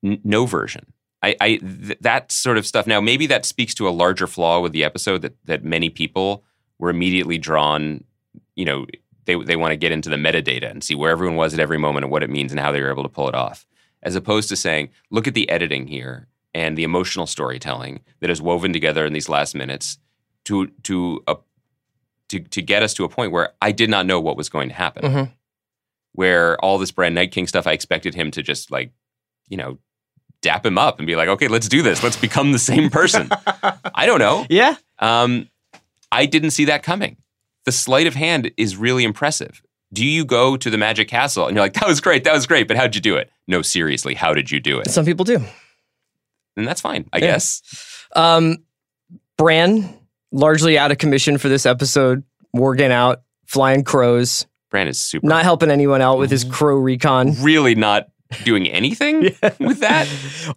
[0.05, 0.85] N- no version.
[1.23, 2.85] I, I th- that sort of stuff.
[2.85, 6.43] Now, maybe that speaks to a larger flaw with the episode that that many people
[6.77, 8.03] were immediately drawn.
[8.55, 8.85] You know,
[9.25, 11.77] they they want to get into the metadata and see where everyone was at every
[11.79, 13.65] moment and what it means and how they were able to pull it off,
[14.03, 18.41] as opposed to saying, look at the editing here and the emotional storytelling that is
[18.41, 19.97] woven together in these last minutes
[20.43, 21.37] to to a
[22.29, 24.69] to to get us to a point where I did not know what was going
[24.69, 25.03] to happen.
[25.11, 25.31] Mhm.
[26.11, 28.91] Where all this Bran Night King stuff, I expected him to just like,
[29.49, 29.79] you know,
[30.45, 32.03] dap him up and be like, okay, let's do this.
[32.03, 33.29] Let's become the same person.
[33.95, 34.45] I don't know.
[34.49, 34.75] Yeah.
[34.99, 35.49] Um,
[36.11, 37.17] I didn't see that coming.
[37.65, 39.61] The sleight of hand is really impressive.
[39.91, 42.45] Do you go to the Magic Castle and you're like, that was great, that was
[42.45, 43.29] great, but how'd you do it?
[43.47, 44.89] No, seriously, how did you do it?
[44.91, 45.39] Some people do.
[46.55, 47.25] And that's fine, I Yeah.
[47.25, 48.05] guess.
[48.15, 48.57] Um,
[49.37, 49.97] Bran,
[50.31, 52.23] largely out of commission for this episode,
[52.53, 57.33] working out, flying crows, Bran is super not helping anyone out with his crow recon.
[57.41, 58.07] really not
[58.43, 59.21] doing anything
[59.59, 60.07] with that.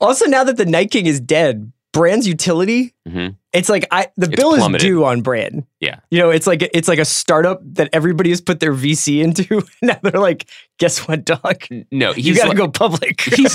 [0.01, 3.37] Also, now that the Night King is dead, Bran's utility, Mhm.
[3.55, 5.67] it's like I the It's bill is due on Bran.
[5.81, 6.01] Yeah.
[6.11, 9.63] You know, it's like it's like a startup that everybody has put their VC into.
[9.83, 10.49] now they're like,
[10.79, 11.65] guess what, dog?
[11.91, 13.21] No, he's You got to like, go public.
[13.23, 13.55] he's,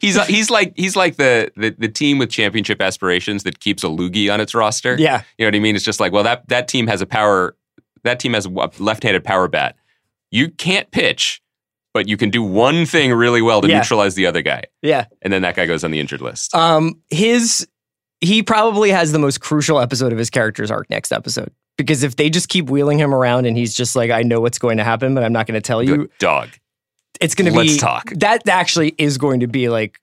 [0.00, 3.88] he's he's like he's like the, the the team with championship aspirations that keeps a
[3.88, 4.96] LOOGY on its roster.
[4.98, 5.22] yeah.
[5.38, 5.76] You know what I mean?
[5.76, 7.56] It's just like, well, that that team has a power.
[8.02, 9.76] That team has a left-handed power bat.
[10.32, 11.40] You can't pitch,
[11.98, 13.78] but you can do one thing really well to Yeah.
[13.78, 15.06] neutralize the other guy, Yeah.
[15.20, 16.54] and then that guy goes on the injured list.
[16.54, 17.66] Um, his
[18.20, 21.50] he probably has the most crucial episode of his character's arc next episode.
[21.76, 24.58] Because if they just keep wheeling him around and he's just like, I know what's
[24.58, 26.48] going to happen, but I'm not going to tell Be you, like, Dog.
[27.20, 27.58] it's going to be.
[27.58, 28.10] Let's be talk.
[28.16, 29.98] That actually is going to be like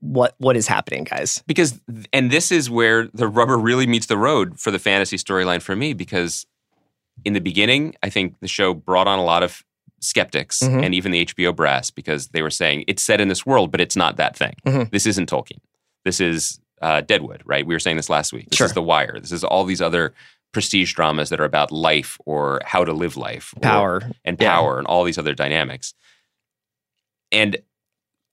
[0.00, 1.42] what what is happening, guys.
[1.46, 1.80] because
[2.12, 5.74] and this is where the rubber really meets the road for the fantasy storyline for
[5.76, 6.46] me because
[7.24, 9.62] in the beginning i think the show brought on a lot of
[10.00, 10.84] skeptics Mhm.
[10.84, 13.80] and even the hbo brass because they were saying it's set in this world but
[13.80, 14.90] it's not that thing Mhm.
[14.90, 15.58] this isn't tolkien
[16.04, 18.66] this is uh, deadwood right we were saying this last week this Sure.
[18.66, 20.14] is the wire this is all these other
[20.52, 24.10] prestige dramas that are about life or how to live life or- Power.
[24.24, 24.54] and Yeah.
[24.56, 25.94] power and all these other dynamics.
[27.30, 27.58] And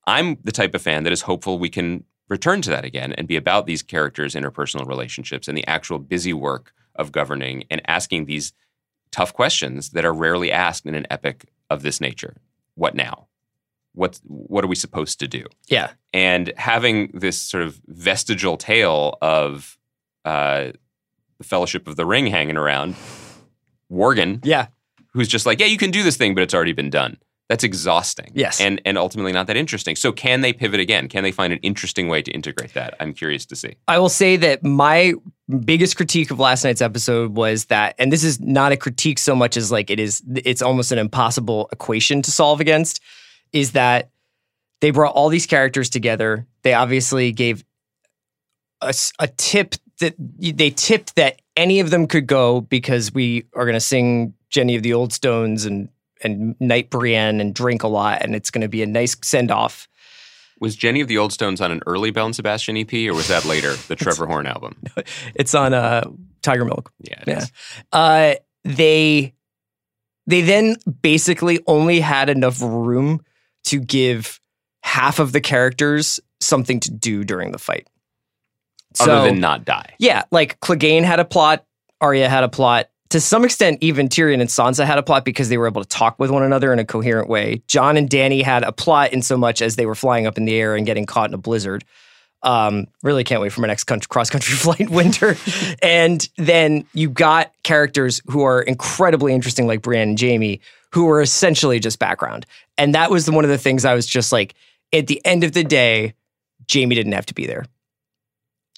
[0.07, 3.27] I'm the type of fan that is hopeful we can return to that again and
[3.27, 8.25] be about these characters' interpersonal relationships and the actual busy work of governing and asking
[8.25, 8.53] these
[9.11, 12.37] tough questions that are rarely asked in an epic of this nature.
[12.75, 13.27] What now?
[13.93, 15.45] What what are we supposed to do?
[15.67, 15.91] Yeah.
[16.13, 19.77] and having this sort of vestigial tail of
[20.25, 20.71] uh,
[21.39, 22.95] the Fellowship of the Ring hanging around,
[23.91, 24.67] Worgen, Yeah.
[25.13, 27.17] who's just like, yeah, you can do this thing, but it's already been done.
[27.49, 28.31] That's exhausting.
[28.35, 28.59] Yes.
[28.59, 29.95] and and ultimately not that interesting.
[29.95, 31.07] So can they pivot again?
[31.07, 32.93] Can they find an interesting way to integrate that?
[32.99, 33.75] I'm curious to see.
[33.87, 35.13] I will say that my
[35.49, 39.35] biggest critique of last night's episode was that, and this is not a critique so
[39.35, 43.01] much as like it is, it's almost an impossible equation to solve against,
[43.53, 44.09] is that
[44.81, 46.45] they brought all these characters together.
[46.63, 47.63] They obviously gave
[48.81, 53.73] a tip that they tipped that any of them could go because we are going
[53.73, 55.89] to sing Jenny of the Old Stones and
[56.23, 59.51] and knight Brienne and drink a lot, and it's going to be a nice send
[59.51, 59.87] off.
[60.59, 63.27] Was Jenny of the Old Stones on an early Belle and Sebastian EP, or was
[63.27, 64.75] that later, the Trevor Horn album?
[65.35, 66.03] It's on uh,
[66.41, 66.87] Tigermilk.
[66.99, 67.37] Yeah, it Yeah.
[67.39, 67.51] is.
[67.93, 68.33] uh,
[68.63, 69.33] they
[70.25, 73.21] they then basically only had enough room
[73.65, 74.39] to give
[74.83, 77.87] half of the characters something to do during the fight.
[78.99, 79.93] Other than not die.
[79.99, 81.65] yeah, like Clegane had a plot,
[82.01, 82.89] Arya had a plot.
[83.09, 85.87] To some extent, even Tyrion and Sansa had a plot because they were able to
[85.87, 87.61] talk with one another in a coherent way.
[87.67, 90.45] Jon and Dany had a plot in so much as they were flying up in
[90.45, 91.85] the air and getting caught in a blizzard.
[92.43, 95.37] Um, really can't wait for my next cross country flight winter.
[95.81, 100.59] and then you got characters who are incredibly interesting, like Brienne and Jaime,
[100.91, 102.45] who are essentially just background.
[102.77, 104.53] And that was the, one of the things I was just like,
[104.93, 106.13] at the end of the day,
[106.71, 107.65] Jaime didn't have to be there.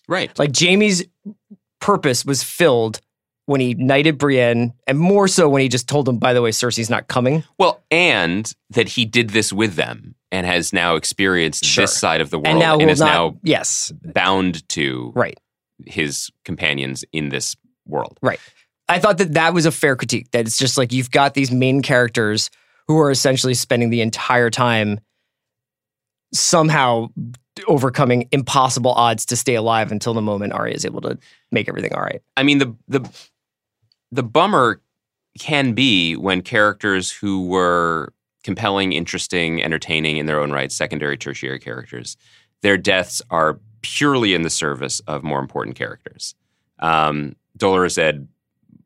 [0.07, 0.37] Right.
[0.39, 1.03] Like Jaime's
[1.79, 2.99] purpose was filled
[3.49, 6.51] when he knighted Brienne, and more so when he just told him, by the way,
[6.51, 7.43] Cersei's not coming.
[7.57, 11.83] Well, and that he did this with them and has now experienced Sure.
[11.83, 13.07] this side of the world and now and is not.
[13.07, 15.35] now yes, bound to right.
[15.87, 17.55] his companions in this
[17.87, 18.19] world.
[18.21, 18.39] Right.
[18.87, 20.29] I thought that that was a fair critique.
[20.29, 22.51] That it's just like you've got these main characters
[22.87, 24.99] who are essentially spending the entire time
[26.33, 27.07] somehow
[27.67, 31.17] overcoming impossible odds to stay alive until the moment Arya is able to
[31.51, 32.21] make everything all right.
[32.37, 33.09] I mean, the the
[34.11, 34.81] the bummer
[35.37, 41.59] can be when characters who were compelling, interesting, entertaining in their own right, secondary, tertiary
[41.59, 42.17] characters,
[42.61, 46.35] their deaths are purely in the service of more important characters.
[46.79, 48.27] Um, Dolorous Edd,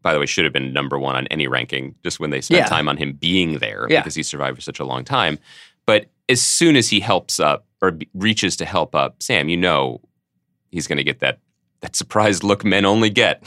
[0.02, 2.64] by the way, should have been number one on any ranking just when they spent
[2.64, 2.70] Yeah.
[2.70, 4.02] time on him being there Yeah.
[4.02, 5.40] because he survived for such a long time.
[5.86, 10.02] But as soon as he helps up or reaches to help up Sam, you know
[10.72, 11.40] he's going to get that
[11.82, 13.44] that surprised look men only get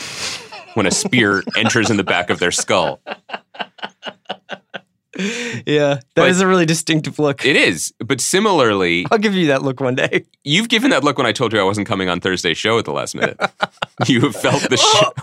[0.76, 3.00] when a spear enters in the back of their skull.
[5.64, 7.42] Yeah, But- is a really distinctive look.
[7.46, 10.26] It is, but similarly, I'll give you that look one day.
[10.44, 12.84] you've given that look when I told you I wasn't coming on Thursday's show at
[12.84, 13.38] the last minute.
[14.06, 15.10] you have felt the sh-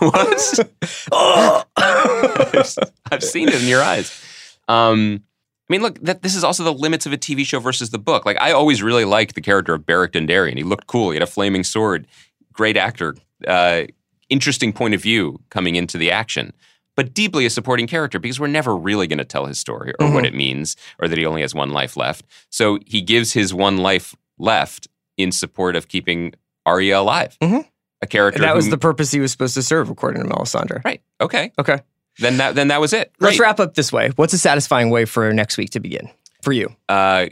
[1.12, 2.88] what?
[3.12, 4.10] I've seen it in your eyes.
[4.66, 5.22] Um,
[5.70, 7.98] I mean, look, that this is also the limits of a TV show versus the
[7.98, 8.26] book.
[8.26, 10.56] Like, I always really liked the character of Beric Dondarrion.
[10.56, 11.10] He looked cool.
[11.10, 12.08] He had a flaming sword.
[12.52, 13.14] Great actor.
[13.46, 13.84] Uh,
[14.34, 16.52] interesting point of view coming into the action.
[16.96, 20.10] But deeply a supporting character because we're never really going to tell his story or
[20.12, 20.28] what Mhm.
[20.28, 22.24] it means or that he only has one life left.
[22.50, 26.34] So he gives his one life left in support of keeping
[26.66, 27.36] Arya alive.
[27.40, 27.64] Mhm.
[28.02, 30.84] A character And that was the purpose he was supposed to serve, according to Melisandre.
[30.84, 31.00] right.
[31.20, 31.78] Okay, Okay.
[32.18, 33.12] then that then that was it.
[33.20, 34.10] Let's wrap up this way.
[34.16, 36.10] What's a satisfying way for next week to begin
[36.42, 36.74] for you?
[36.88, 37.26] uh,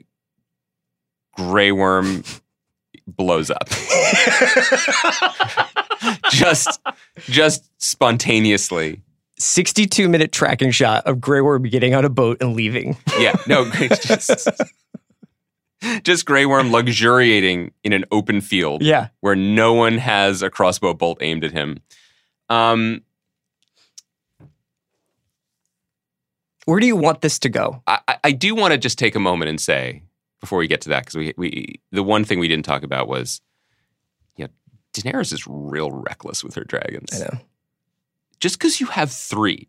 [1.37, 2.25] Grey Worm
[3.07, 3.69] blows up.
[6.31, 6.81] just,
[7.21, 9.03] just spontaneously.
[9.39, 12.97] 62 minute tracking shot of Grey Worm getting on a boat and leaving.
[13.19, 13.69] Yeah, no,
[14.05, 14.49] just,
[16.05, 19.09] just Grey Worm luxuriating in an open field Yeah.
[19.21, 21.79] where no one has a crossbow bolt aimed at him.
[22.49, 23.03] Um,
[26.65, 27.83] Where do you want this to go?
[27.87, 30.03] I, I- do want to just take a moment and say
[30.41, 33.09] before we get to that because we, we the one thing we didn't talk about
[33.09, 33.41] was
[34.95, 37.11] Daenerys is real reckless with her dragons.
[37.15, 37.39] I know.
[38.41, 39.69] Just because you have three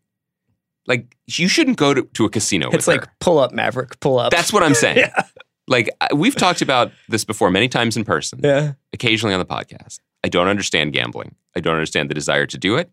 [0.88, 3.12] like you shouldn't go to, to a casino with It's like her.
[3.20, 4.32] pull up, Maverick, pull up.
[4.32, 4.98] That's what I'm saying.
[5.04, 5.24] Yeah.
[5.66, 8.74] Like we've talked about this before many times in person, yeah.
[8.92, 10.00] occasionally on the podcast.
[10.22, 11.36] I don't understand gambling.
[11.56, 12.92] I don't understand the desire to do it.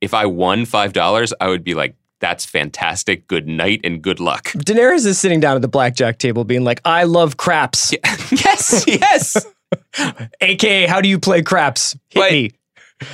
[0.00, 3.26] If I won five dollars, I would be like, "That's fantastic.
[3.26, 6.80] Good night and good luck." Daenerys is sitting down at the blackjack table, being like,
[6.84, 7.92] "I love craps."
[8.30, 9.44] yes, yes.
[10.40, 11.92] AKA, how do you play craps?
[12.10, 12.50] Hit But- me.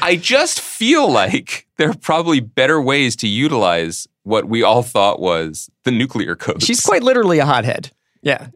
[0.02, 5.18] I just feel like there are probably better ways to utilize what we all thought
[5.18, 6.62] was the nuclear code.
[6.62, 7.90] She's quite literally a hothead.
[8.20, 8.48] Yeah.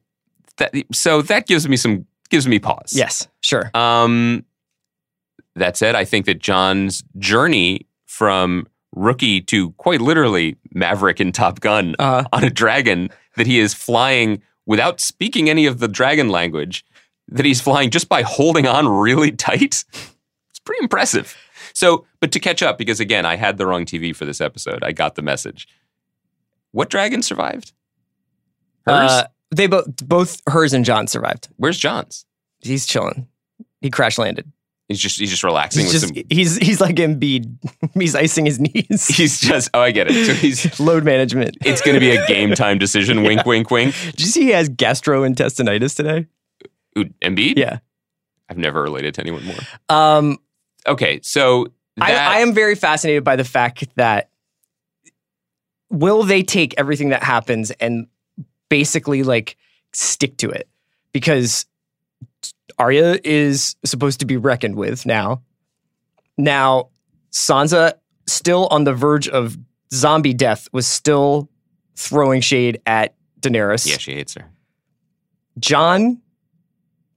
[0.58, 2.92] that, so that gives me some gives me pause.
[2.94, 3.28] Yes.
[3.40, 3.70] Sure.
[3.74, 4.44] Um,
[5.54, 11.60] that said, I think that Jon's journey from rookie to quite literally Maverick in Top
[11.60, 16.28] Gun Uh, on a dragon that he is flying without speaking any of the dragon
[16.28, 16.84] language,
[17.36, 19.84] that he's flying just by holding on really tight.
[20.50, 21.36] It's pretty impressive.
[21.74, 24.82] So, but to catch up, because again, I had the wrong TV for this episode.
[24.84, 25.68] I got the message.
[26.72, 27.72] What dragon survived?
[28.86, 29.10] Hers?
[29.10, 31.48] uh, they both both hers and Jon survived.
[31.56, 32.24] Where's Jon's?
[32.60, 33.28] He's chilling.
[33.80, 34.50] He crash landed.
[34.88, 36.24] He's just he's just relaxing He's with just some.
[36.28, 37.56] he's he's like Embiid.
[37.94, 39.06] he's icing his knees.
[39.16, 40.26] He's just oh, I get it.
[40.26, 41.56] So he's load management.
[41.64, 43.22] it's going to be a game time decision.
[43.22, 43.94] Wink, wink, wink.
[44.02, 46.26] Did you see he has gastrointestinitis today?
[46.98, 47.56] Ooh, Embiid?
[47.56, 47.78] Yeah.
[48.48, 49.56] I've never related to anyone more.
[49.88, 50.38] Um,
[50.86, 54.30] Okay, so that, I, I am very fascinated by the fact that
[55.90, 58.06] will they take everything that happens and
[58.68, 59.56] basically like
[59.92, 60.68] stick to it
[61.12, 61.66] because
[62.78, 65.42] Arya is supposed to be reckoned with now.
[66.38, 66.88] Now
[67.30, 67.92] Sansa
[68.26, 69.56] still on the verge of
[69.92, 71.50] zombie death was still
[71.96, 73.86] throwing shade at Daenerys.
[73.86, 74.50] yeah, she hates her.
[75.58, 76.21] Jon,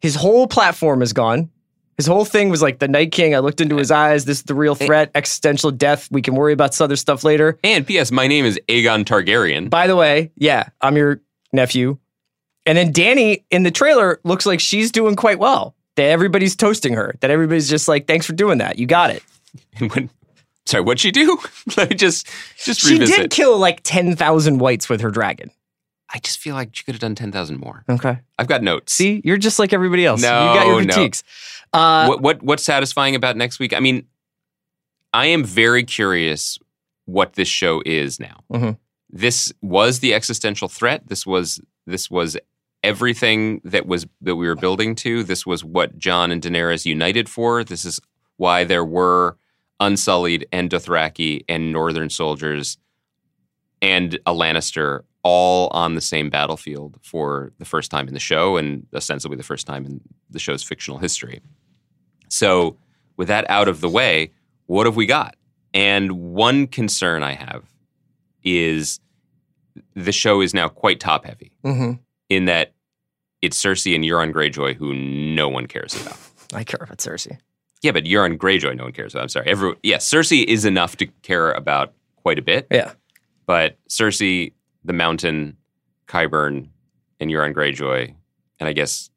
[0.06, 1.50] his whole platform is gone.
[1.98, 3.34] His whole thing was like the Night King.
[3.34, 4.26] I looked into his eyes.
[4.26, 5.10] This is the real threat.
[5.16, 6.08] Existential death.
[6.12, 7.58] We can worry about some other stuff later.
[7.64, 8.12] And P.S.
[8.12, 9.70] My name is Aegon Targaryen.
[9.72, 11.22] By the way, yeah, I'm your
[11.54, 11.98] nephew.
[12.68, 15.76] And then Dany in the trailer looks like she's doing quite well.
[15.96, 17.16] That everybody's toasting her.
[17.22, 18.78] That everybody's just like, thanks for doing that.
[18.78, 19.24] You got it.
[19.80, 20.10] And when,
[20.68, 21.40] sorry, what'd she do?
[21.78, 22.28] Let me just
[22.58, 23.16] just She revisit.
[23.16, 25.50] did kill like 10,000 whites with her dragon.
[26.14, 27.84] I just feel like she could have done ten thousand more.
[27.90, 28.20] Okay.
[28.38, 28.94] I've got notes.
[28.94, 30.22] See, you're just like everybody else.
[30.22, 30.94] No, you got your no.
[30.94, 31.24] critiques.
[31.74, 33.74] Uh, what what what's satisfying about next week?
[33.74, 34.06] I mean,
[35.14, 36.60] I am very curious
[37.06, 38.44] what this show is now.
[38.52, 38.78] Mhm.
[39.10, 41.08] This was the existential threat.
[41.08, 42.38] This was this was
[42.84, 45.24] everything that was that we were building to.
[45.24, 47.64] This was what Jon and Daenerys united for.
[47.64, 48.00] This is
[48.38, 49.38] why there were
[49.80, 52.78] Unsullied and Dothraki and Northern soldiers
[53.82, 58.58] and a Lannister all on the same battlefield for the first time in the show
[58.58, 60.00] and ostensibly the first time in
[60.30, 61.42] the show's fictional history.
[62.30, 62.78] So,
[63.18, 64.32] with that out of the way,
[64.68, 65.36] what have we got?
[65.74, 67.64] And one concern I have
[68.44, 69.00] is
[69.96, 72.00] the show is now quite top heavy mhm.
[72.30, 72.74] in that
[73.42, 76.18] it's Cersei and Euron Greyjoy who no one cares about.
[76.54, 77.40] I care about Cersei.
[77.82, 79.24] Yeah, but Euron Greyjoy no one cares about.
[79.24, 79.48] I'm sorry.
[79.48, 82.68] Every, yeah, Cersei is enough to care about quite a bit.
[82.70, 82.94] Yeah.
[83.48, 84.54] But Cersei,
[84.86, 85.58] the Mountain,
[86.08, 86.70] Qyburn,
[87.20, 88.14] and Euron Greyjoy,
[88.60, 89.10] and I guess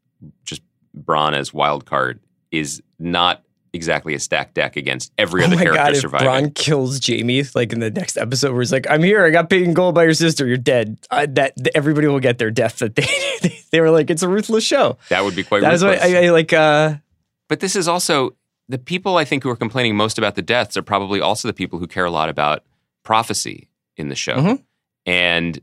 [0.45, 0.63] just
[0.97, 3.43] Bronn as wild card is not
[3.75, 5.93] exactly a stacked deck against every other oh my character god!
[5.95, 6.27] If surviving.
[6.29, 9.25] Bronn kills Jaime, like in the next episode, where he's like, "I'm here.
[9.25, 10.47] I got paid in gold by your sister.
[10.47, 12.79] You're dead." I, that th- everybody will get their death.
[12.79, 13.07] That they
[13.71, 16.01] they were like, "It's a ruthless show." that would be quite That is what.
[16.01, 16.53] I, I like.
[16.53, 16.97] Uh,
[17.49, 18.35] But this is also
[18.69, 21.55] the people I think who are complaining most about the deaths are probably also the
[21.55, 22.65] people who care a lot about
[23.03, 24.37] prophecy in the show.
[24.37, 24.63] Mhm.
[25.07, 25.61] And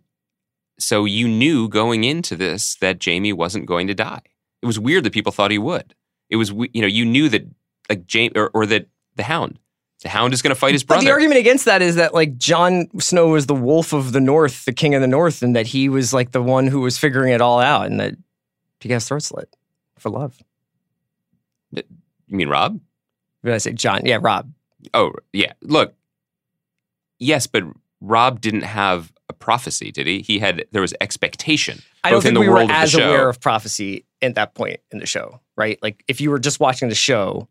[0.80, 4.22] so you knew going into this that Jaime wasn't going to die.
[4.62, 5.94] It was weird that people thought he would.
[6.30, 7.48] It was you know you knew that
[7.90, 9.60] like Jaime or, or that the Hound,
[10.02, 11.02] the Hound is going to fight his brother.
[11.02, 14.20] but the argument against that is that like Jon Snow was the wolf of the
[14.20, 16.98] North, the king of the North, and that he was like the one who was
[16.98, 18.16] figuring it all out, and that
[18.80, 19.56] he got his throat slit
[19.98, 20.38] for love.
[21.72, 21.84] you
[22.30, 22.80] mean Robb?
[23.44, 24.06] Did I say Jon?
[24.06, 24.52] Yeah, Robb.
[24.94, 25.54] Oh yeah.
[25.62, 25.94] Look,
[27.20, 27.64] yes, but
[28.02, 30.22] Robb didn't have a prophecy, did he?
[30.22, 31.82] He had there was expectation.
[32.04, 35.00] I don't think the we were of as aware of prophecy at that point in
[35.00, 35.80] the show, right?
[35.82, 37.48] Like if you were just watching the show,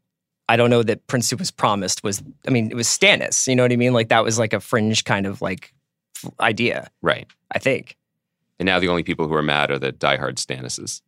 [0.49, 2.23] I don't know that Prince who was promised was.
[2.47, 3.47] I mean, it was Stannis.
[3.49, 3.93] You know what I mean?
[3.93, 5.73] Like that was like a fringe kind of like
[6.25, 6.91] f- idea.
[7.03, 7.27] right.
[7.53, 7.97] I think
[8.59, 11.03] And now the only people who are mad are the diehard Stannises.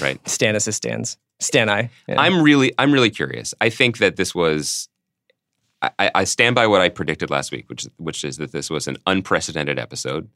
[0.00, 0.22] Right.
[0.24, 1.16] Stannis is Stans.
[1.40, 1.90] Stanai.
[2.08, 2.20] Yeah.
[2.20, 3.54] I'm really I'm really curious.
[3.60, 4.88] I think that this was
[5.98, 8.86] I, I- stand by what I predicted last week, which which is that this was
[8.88, 10.28] an unprecedented episode.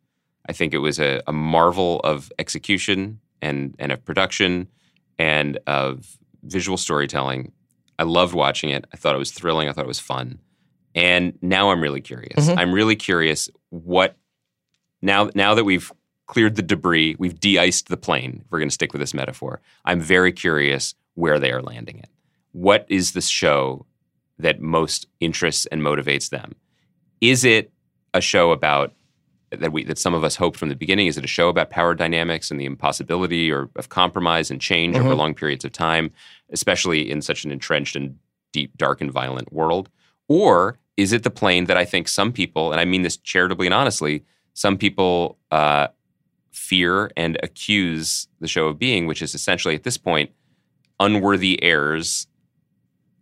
[0.48, 4.68] I think it was a, a marvel of execution and and of production
[5.18, 7.52] and of visual storytelling.
[7.98, 8.84] I loved watching it.
[8.92, 9.68] I thought it was thrilling.
[9.68, 10.38] I thought it was fun.
[10.94, 12.48] And now I'm really curious.
[12.48, 12.56] Mhm.
[12.58, 14.16] I'm really curious what
[15.02, 15.92] now now that we've
[16.26, 18.44] cleared the debris, we've de-iced the plane.
[18.50, 19.60] We're going to stick with this metaphor.
[19.86, 22.08] I'm very curious where they are landing it.
[22.52, 23.86] What is the show
[24.38, 26.54] that most interests and motivates them?
[27.20, 27.72] Is it
[28.14, 28.92] a show about
[29.50, 31.06] that we that some of us hoped from the beginning?
[31.06, 34.94] Is it a show about power dynamics and the impossibility or of compromise and change
[34.96, 35.16] over Mhm.
[35.16, 36.10] long periods of time,
[36.50, 38.18] especially in such an entrenched and
[38.52, 39.88] deep, dark, and violent world?
[40.28, 43.66] Or is it the plane that I think some people, and I mean this charitably
[43.66, 44.22] and honestly,
[44.54, 45.88] some people uh,
[46.52, 50.30] fear and accuse the show of being, which is essentially at this point
[51.00, 52.26] unworthy heirs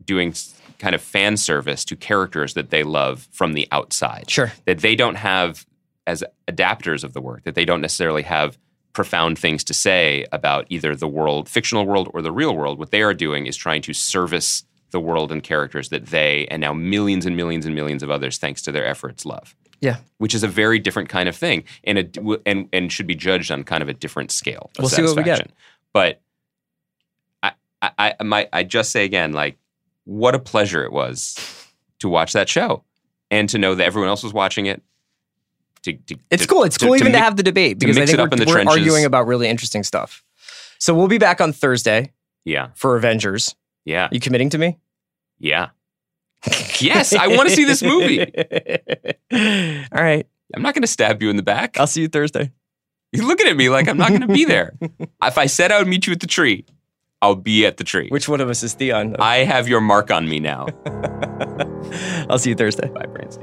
[0.05, 0.33] doing
[0.79, 4.53] kind of fan service to characters that they love from the outside Sure.
[4.65, 5.67] that they don't have
[6.07, 8.57] as adapters of the work that they don't necessarily have
[8.93, 12.91] profound things to say about either the world fictional world or the real world what
[12.91, 16.73] they are doing is trying to service the world and characters that they and now
[16.73, 19.97] millions and millions and millions of others thanks to their efforts love Yeah.
[20.19, 23.51] which is a very different kind of thing and a, and and should be judged
[23.51, 25.39] on kind of a different scale of We'll see what we get.
[25.39, 25.53] satisfaction.
[25.93, 26.21] but
[27.43, 27.53] I,
[27.83, 29.59] I I might I just say again like
[30.07, 31.37] what a pleasure it was
[32.01, 32.83] to watch that show
[33.31, 34.83] and to know that everyone else was watching it
[35.83, 36.63] to, to, It's to- cool.
[36.65, 38.69] It's to- cool to even to mi- have the debate because I think we're, we're
[38.71, 40.25] arguing about really interesting stuff.
[40.79, 42.13] So we'll be back on Thursday
[42.45, 43.55] yeah for Avengers.
[43.85, 44.79] yeah you committing to me?
[45.39, 45.69] yeah
[46.81, 48.21] yes I want to see this movie
[49.93, 50.27] All right.
[50.55, 52.53] I'm not going to stab you in the back I'll see you Thursday.
[53.13, 54.75] you're looking at me like I'm not going to be there
[55.23, 56.65] if I said I would meet you at the tree
[57.23, 59.17] I'll be at the tree Which one of us is Theon?
[59.19, 60.67] I have your mark on me now
[62.31, 62.89] I'll see you Thursday.
[62.89, 63.43] bye Francis